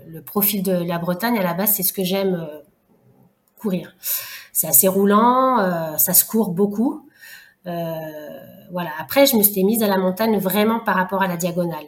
[0.08, 2.58] le, le profil de la Bretagne à la base, c'est ce que j'aime euh,
[3.60, 3.94] courir.
[4.52, 7.08] C'est assez roulant, ça se court beaucoup.
[7.66, 7.96] Euh,
[8.70, 8.90] voilà.
[8.98, 11.86] Après, je me suis mise à la montagne vraiment par rapport à la diagonale,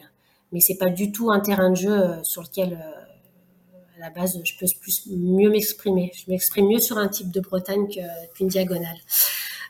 [0.51, 4.09] mais c'est pas du tout un terrain de jeu euh, sur lequel euh, à la
[4.09, 6.11] base je peux plus mieux m'exprimer.
[6.15, 7.87] Je m'exprime mieux sur un type de Bretagne
[8.35, 8.97] qu'une diagonale.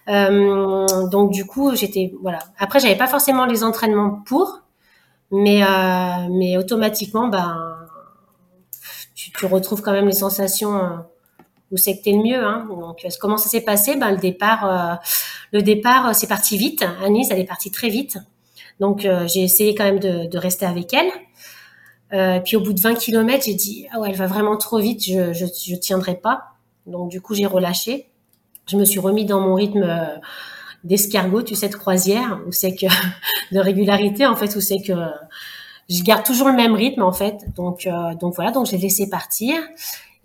[0.07, 2.39] Euh, donc du coup, j'étais voilà.
[2.59, 4.61] Après, j'avais pas forcément les entraînements pour,
[5.31, 7.75] mais euh, mais automatiquement, ben
[9.15, 11.05] tu, tu retrouves quand même les sensations
[11.71, 12.43] où t'es le mieux.
[12.43, 12.67] Hein.
[12.69, 13.95] Donc euh, comment ça s'est passé?
[13.95, 14.95] Ben le départ, euh,
[15.51, 16.85] le départ, euh, c'est parti vite.
[17.03, 18.17] Anis, elle est partie très vite.
[18.79, 21.11] Donc euh, j'ai essayé quand même de, de rester avec elle.
[22.13, 24.79] Euh, puis au bout de 20 km, j'ai dit ah ouais, elle va vraiment trop
[24.79, 26.55] vite, je je, je tiendrai pas.
[26.85, 28.09] Donc du coup j'ai relâché.
[28.67, 30.17] Je me suis remis dans mon rythme euh,
[30.83, 32.85] d'escargot, tu sais, de croisière, où c'est que
[33.51, 34.93] de régularité en fait, où c'est que
[35.89, 37.37] je garde toujours le même rythme en fait.
[37.55, 39.55] Donc euh, donc voilà, donc j'ai laissé partir.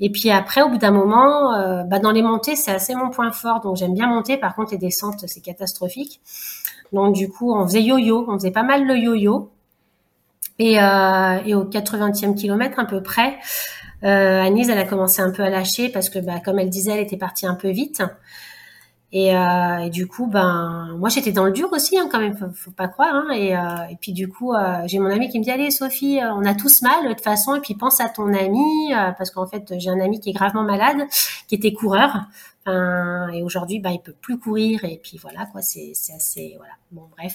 [0.00, 3.10] Et puis après, au bout d'un moment, euh, bah dans les montées, c'est assez mon
[3.10, 3.60] point fort.
[3.60, 4.36] Donc j'aime bien monter.
[4.38, 6.20] Par contre, les descentes, c'est catastrophique.
[6.92, 9.50] Donc du coup, on faisait yo-yo, on faisait pas mal le yo-yo.
[10.58, 13.38] Et, euh, au 80e kilomètre à peu près,
[14.04, 16.92] euh, Anise, elle a commencé un peu à lâcher parce que, bah, comme elle disait,
[16.92, 18.02] elle était partie un peu vite.
[19.12, 22.70] Et, euh, du coup, ben, moi j'étais dans le dur aussi, hein, quand même, faut,
[22.70, 23.12] pas croire.
[23.12, 25.70] Hein, et, euh, et puis du coup, euh, j'ai mon ami qui me dit allez
[25.72, 28.94] Sophie, euh, on a tous mal de toute façon, et puis pense à ton ami,
[28.94, 31.08] euh, parce qu'en fait j'ai un ami qui est gravement malade,
[31.48, 32.26] qui était coureur,
[32.66, 36.74] Enfin, et aujourd'hui, ben, il peut plus courir, et puis voilà quoi, c'est assez voilà.
[36.92, 37.34] Bon bref.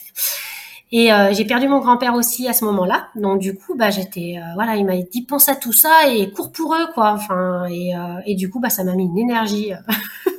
[0.91, 4.35] Et euh, j'ai perdu mon grand-père aussi à ce moment-là, donc du coup, bah j'étais
[4.53, 7.13] voilà, il m'a dit pense à tout ça et cours pour eux quoi.
[7.13, 7.93] Enfin et,
[8.27, 9.71] et du coup, bah ça m'a mis une énergie.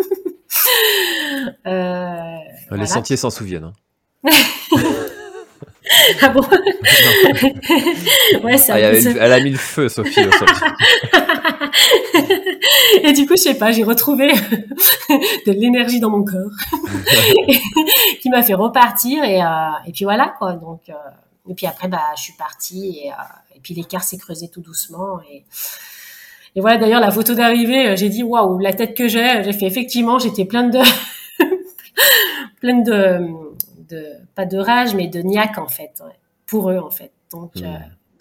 [1.66, 2.36] Euh,
[2.72, 3.72] Les sentiers s'en souviennent.
[4.24, 4.30] hein.
[6.20, 6.40] Ah bon
[8.42, 10.20] Ouais, Ah, elle a mis le feu, Sophie.
[13.02, 14.32] Et du coup, je sais pas, j'ai retrouvé
[15.46, 16.50] de l'énergie dans mon corps
[18.20, 19.46] qui m'a fait repartir et, euh,
[19.86, 20.54] et puis voilà quoi.
[20.54, 20.94] Donc euh,
[21.48, 24.62] et puis après bah je suis partie et, euh, et puis l'écart s'est creusé tout
[24.62, 25.44] doucement et
[26.57, 29.52] et voilà d'ailleurs la photo d'arrivée, euh, j'ai dit waouh la tête que j'ai, j'ai
[29.52, 30.80] fait effectivement j'étais pleine de
[32.61, 33.20] pleine de
[33.88, 34.04] de
[34.34, 36.02] pas de rage mais de niaque en fait
[36.46, 37.12] pour eux en fait.
[37.32, 37.66] Donc euh,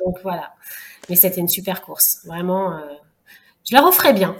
[0.04, 0.54] donc voilà.
[1.10, 2.74] Mais c'était une super course, vraiment.
[2.78, 2.82] euh,
[3.70, 4.36] je la referais bien.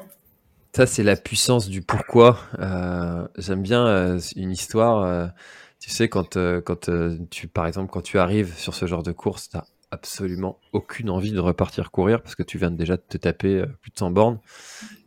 [0.76, 2.40] Ça, c'est la puissance du pourquoi.
[2.60, 5.32] Euh, J'aime bien une histoire.
[5.80, 6.90] tu sais, quand, quand
[7.30, 9.58] tu, par exemple, quand tu arrives sur ce genre de course, tu
[9.92, 13.66] absolument aucune envie de repartir courir parce que tu viens déjà de te taper euh,
[13.82, 14.40] plus de 100 bornes.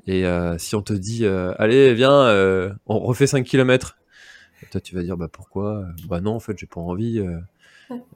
[0.07, 3.97] Et euh, si on te dit, euh, allez, viens, euh, on refait 5 km,
[4.71, 5.85] toi, tu vas dire, bah pourquoi?
[6.09, 7.19] Bah non, en fait, j'ai pas envie.
[7.21, 7.39] euh,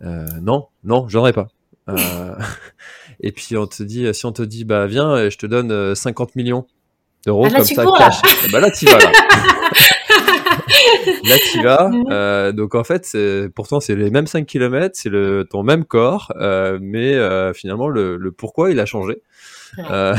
[0.03, 1.49] euh, non, non, j'en ai pas.
[1.89, 2.35] Euh,
[3.21, 5.95] et puis on te dit, si on te dit, bah viens, je te donne euh,
[5.95, 6.67] 50 millions
[7.27, 8.11] d'euros Ah, comme ça, cours, là.
[8.11, 8.51] cash.
[8.53, 9.13] Bah là, tu vas là.
[11.25, 11.91] là tu vas.
[12.13, 13.17] Euh, donc en fait,
[13.55, 17.89] pourtant c'est les mêmes 5 km, c'est le ton même corps, euh, mais euh, finalement
[17.89, 19.23] le, le, pourquoi il a changé.
[19.79, 20.15] Euh,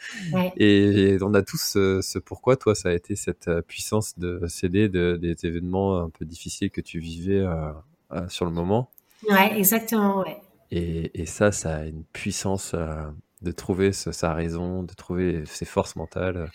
[0.56, 2.56] et, on a tous ce, ce, pourquoi.
[2.56, 6.80] Toi, ça a été cette puissance de céder de, des événements un peu difficiles que
[6.80, 7.44] tu vivais
[8.28, 8.90] sur le moment.
[9.28, 10.20] Ouais, exactement.
[10.20, 10.36] Ouais.
[10.70, 12.74] Et, et ça, ça a une puissance
[13.42, 16.50] de trouver sa raison, de trouver ses forces mentales.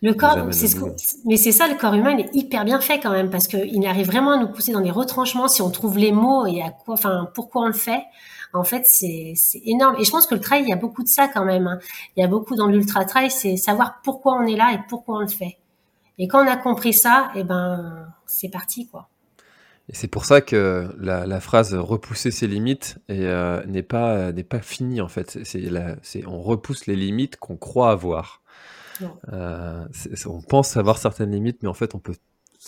[0.00, 0.76] Le corps, c'est ce
[1.24, 3.84] mais c'est ça, le corps humain, il est hyper bien fait quand même parce qu'il
[3.84, 6.70] arrive vraiment à nous pousser dans des retranchements si on trouve les mots et à
[6.70, 8.04] quoi, enfin, pourquoi on le fait.
[8.52, 9.34] En fait, c'est
[9.64, 9.96] énorme.
[9.98, 11.66] Et je pense que le trail, il y a beaucoup de ça quand même.
[11.66, 11.78] Hein.
[12.16, 15.16] Il y a beaucoup dans l'ultra trail, c'est savoir pourquoi on est là et pourquoi
[15.16, 15.58] on le fait.
[16.18, 19.08] Et quand on a compris ça, eh ben, c'est parti, quoi.
[19.90, 24.44] Et c'est pour ça que la, la, phrase repousser ses limites euh, n'est pas n'est
[24.44, 25.38] pas finie en fait.
[25.44, 28.42] C'est on repousse les limites qu'on croit avoir.
[29.32, 29.86] Euh,
[30.26, 32.14] on pense avoir certaines limites, mais en fait, on peut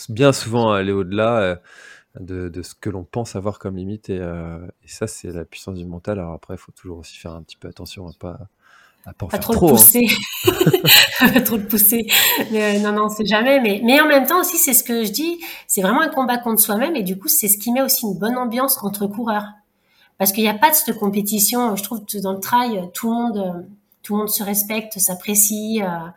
[0.09, 1.57] bien souvent aller au-delà euh,
[2.18, 4.11] de, de, ce que l'on pense avoir comme limite.
[4.11, 6.18] Et, euh, et ça, c'est la puissance du mental.
[6.18, 8.39] Alors après, il faut toujours aussi faire un petit peu attention à pas
[9.07, 9.76] à pas, en faire trop, trop le hein.
[9.76, 10.07] pousser.
[11.45, 12.07] trop le pousser.
[12.53, 13.61] Mais, non, non, c'est jamais.
[13.61, 15.41] Mais, mais en même temps aussi, c'est ce que je dis.
[15.66, 16.97] C'est vraiment un combat contre soi-même.
[16.97, 19.47] Et du coup, c'est ce qui met aussi une bonne ambiance entre coureurs.
[20.18, 21.74] Parce qu'il n'y a pas de cette compétition.
[21.76, 23.66] Je trouve que dans le trail, tout le monde
[24.03, 25.82] tout le monde se respecte, s'apprécie.
[25.82, 26.09] Euh,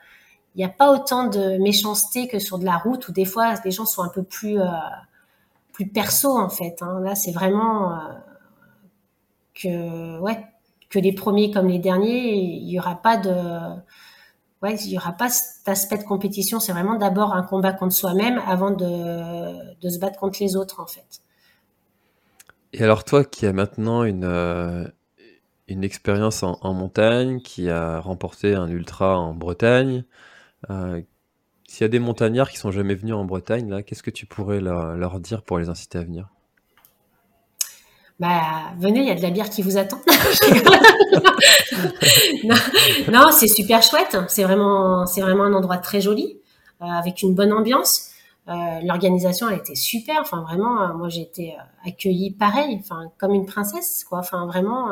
[0.55, 3.55] il n'y a pas autant de méchanceté que sur de la route où des fois
[3.65, 4.67] les gens sont un peu plus euh,
[5.71, 6.81] plus perso en fait.
[6.81, 6.99] Hein.
[7.01, 7.97] Là, c'est vraiment euh,
[9.55, 10.45] que ouais
[10.89, 13.31] que les premiers comme les derniers, il y aura pas de
[14.61, 16.59] ouais, il y aura pas cet aspect de compétition.
[16.59, 20.79] C'est vraiment d'abord un combat contre soi-même avant de, de se battre contre les autres
[20.79, 21.21] en fait.
[22.73, 24.91] Et alors toi qui as maintenant une
[25.67, 30.03] une expérience en, montagne, qui a remporté un ultra en Bretagne.
[30.69, 31.01] Euh,
[31.67, 34.25] s'il y a des montagnards qui sont jamais venus en Bretagne, là, qu'est-ce que tu
[34.25, 36.29] pourrais leur, dire pour les inciter à venir?
[38.19, 39.99] Bah, venez, il y a de la bière qui vous attend.
[43.11, 44.17] non, c'est super chouette.
[44.27, 46.37] C'est vraiment, c'est vraiment un endroit très joli,
[46.81, 48.11] euh, avec une bonne ambiance.
[48.49, 50.17] Euh, l'organisation, elle était super.
[50.21, 51.55] Enfin, vraiment, moi, j'ai été
[51.85, 54.19] accueillie pareil, enfin, comme une princesse, quoi.
[54.19, 54.89] Enfin, vraiment,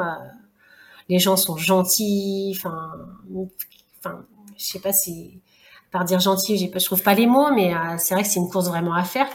[1.11, 2.55] les gens sont gentils.
[2.57, 2.93] Enfin,
[3.99, 4.25] enfin,
[4.57, 5.41] je sais pas si
[5.91, 8.29] par dire gentil, j'ai pas, je trouve pas les mots, mais euh, c'est vrai que
[8.29, 9.27] c'est une course vraiment à faire.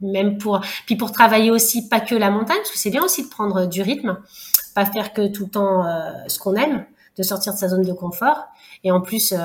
[0.00, 3.24] Même pour, puis pour travailler aussi pas que la montagne, parce que c'est bien aussi
[3.24, 4.18] de prendre du rythme,
[4.74, 6.86] pas faire que tout le temps euh, ce qu'on aime,
[7.18, 8.44] de sortir de sa zone de confort.
[8.84, 9.36] Et en plus, euh,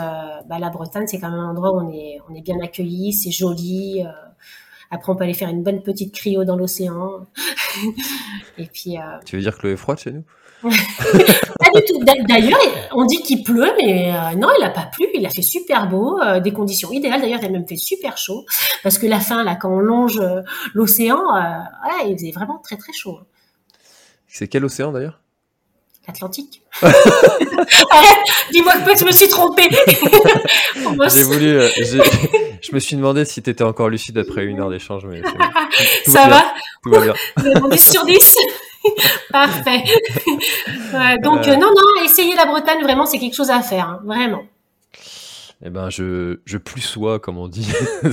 [0.46, 3.12] bah, la Bretagne, c'est quand même un endroit où on est, on est bien accueilli,
[3.12, 4.04] c'est joli.
[4.92, 7.26] après, on peut aller faire une bonne petite cryo dans l'océan.
[8.60, 8.98] Et puis.
[9.26, 10.24] tu veux dire que l'eau est froide chez nous?
[11.60, 12.04] pas du tout.
[12.28, 12.60] D'ailleurs,
[12.94, 15.06] on dit qu'il pleut, mais euh, non, il n'a pas plu.
[15.14, 17.22] Il a fait super beau, euh, des conditions idéales.
[17.22, 18.46] D'ailleurs, il a même fait super chaud
[18.84, 20.42] parce que la fin, là, quand on longe euh,
[20.74, 21.22] l'océan,
[22.08, 23.20] il faisait vraiment très très chaud.
[23.22, 23.26] Hein.
[24.28, 25.22] C'est quel océan d'ailleurs?
[26.08, 26.62] L'Atlantique.
[28.52, 29.70] dis-moi que je me suis trompée.
[31.14, 31.60] j'ai voulu,
[32.62, 35.22] je me suis demandé si tu étais encore lucide après une heure d'échange, mais
[36.06, 36.54] ça va.
[36.84, 37.14] Tout va bien.
[37.72, 38.38] 10 sur 10.
[39.32, 39.84] Parfait.
[41.24, 44.44] donc, euh, non, non, essayer la Bretagne, vraiment, c'est quelque chose à faire, hein, vraiment.
[45.64, 47.72] Eh ben, je, je plus sois, comme on dit.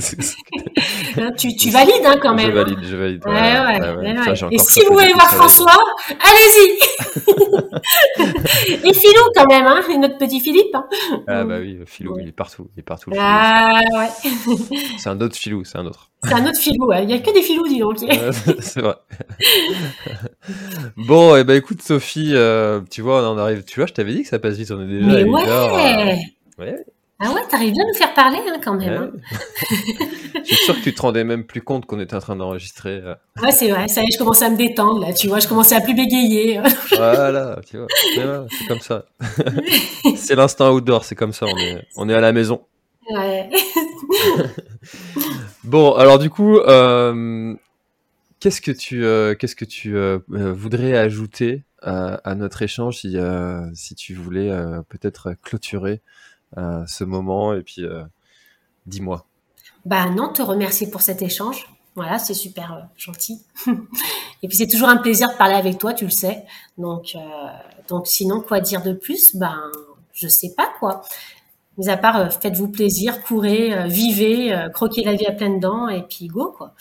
[1.15, 2.47] Hein, tu, tu valides hein, quand même.
[2.47, 3.23] Je valide, je valide.
[3.25, 5.77] Ouais, Et si vous voulez voir François,
[6.09, 6.79] allez-y.
[8.89, 10.73] Et Philou quand même, hein, notre petit Philippe.
[10.73, 10.87] Hein.
[11.27, 13.11] Ah bah oui, Philou, il est partout, il est partout.
[13.17, 14.09] Ah ouais.
[14.97, 16.09] C'est un autre Philou, c'est un autre.
[16.23, 17.97] C'est un autre Philou, il n'y a que des Philous, dis donc.
[18.59, 18.95] c'est vrai.
[20.97, 23.93] bon, et eh ben écoute Sophie, euh, tu vois, on en arrive, tu vois, je
[23.93, 25.43] t'avais dit que ça passe vite, on est déjà Mais ouais.
[25.47, 26.15] Euh,
[26.59, 26.85] ouais.
[27.25, 28.91] Ah ouais, t'arrives bien à nous faire parler hein, quand même.
[28.91, 29.11] Hein.
[30.35, 32.99] je suis sûr que tu te rendais même plus compte qu'on était en train d'enregistrer.
[33.01, 33.15] Euh.
[33.41, 35.47] Ouais, c'est vrai, ça y est, je commençais à me détendre là, tu vois, je
[35.47, 36.59] commençais à plus bégayer.
[36.89, 37.87] voilà, tu vois,
[38.49, 39.05] c'est comme ça.
[40.17, 42.65] c'est l'instant outdoor, c'est comme ça, on est, on est à la maison.
[43.09, 43.49] Ouais.
[45.63, 47.55] bon, alors du coup, euh,
[48.41, 49.95] qu'est-ce que tu, euh, qu'est-ce que tu
[50.27, 53.15] voudrais ajouter à, notre échange si,
[53.75, 54.51] si tu voulais
[54.89, 56.01] peut-être clôturer
[56.87, 58.03] ce moment et puis euh,
[58.85, 59.25] dis-moi.
[59.85, 61.67] Bah non, te remercier pour cet échange.
[61.95, 63.41] Voilà, c'est super euh, gentil.
[64.43, 66.45] et puis c'est toujours un plaisir de parler avec toi, tu le sais.
[66.77, 67.19] Donc, euh,
[67.87, 69.35] donc sinon, quoi dire de plus?
[69.35, 69.59] Ben,
[70.13, 71.03] je sais pas quoi.
[71.77, 76.27] Mais à part, faites-vous plaisir, courez, vivez, croquez la vie à pleines dents et puis
[76.27, 76.75] go quoi.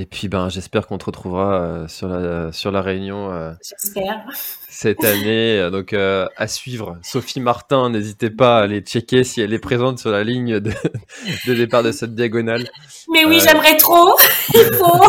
[0.00, 3.54] Et puis ben j'espère qu'on te retrouvera sur la sur la réunion.
[3.62, 4.24] j'espère
[4.80, 5.20] cette année.
[5.50, 6.96] Euh, donc euh, à suivre.
[7.02, 10.72] Sophie Martin, n'hésitez pas à aller checker si elle est présente sur la ligne de,
[11.46, 12.68] départ de cette diagonale.
[13.12, 14.16] Mais oui, euh, j'aimerais trop.
[14.54, 15.02] Il faut.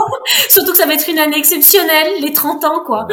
[0.49, 3.07] Surtout que ça va être une année exceptionnelle, les 30 ans, quoi.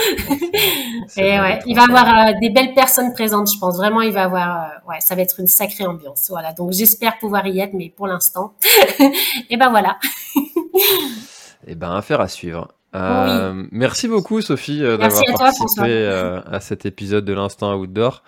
[1.16, 3.76] Et ouais, il va avoir des belles personnes présentes, je pense.
[3.76, 6.26] Vraiment, il va avoir, ouais, ça va être une sacrée ambiance.
[6.28, 6.52] Voilà.
[6.52, 8.54] Donc j'espère pouvoir y être, mais pour l'instant,
[9.50, 9.98] et ben voilà.
[11.66, 12.68] Et ben affaire à suivre.
[12.94, 18.22] Euh, merci beaucoup Sophie euh, d'avoir participé euh, à cet épisode de l'instant outdoor.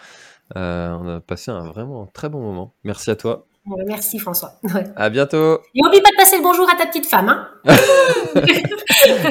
[0.55, 2.75] on a passé un vraiment très bon moment.
[2.85, 3.47] Merci à toi.
[3.87, 4.55] Merci François.
[4.97, 5.61] À bientôt.
[5.75, 7.29] Et n'oublie pas de passer le bonjour à ta petite femme.
[7.29, 7.49] Hein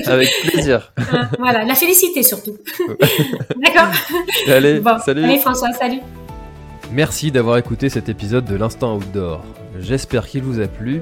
[0.08, 0.94] Avec plaisir.
[1.40, 2.58] voilà, la félicité surtout.
[3.58, 3.92] D'accord.
[4.48, 5.24] Allez, salut.
[5.24, 6.00] Allez François, salut.
[6.92, 9.44] Merci d'avoir écouté cet épisode de l'instant outdoor.
[9.80, 11.02] J'espère qu'il vous a plu.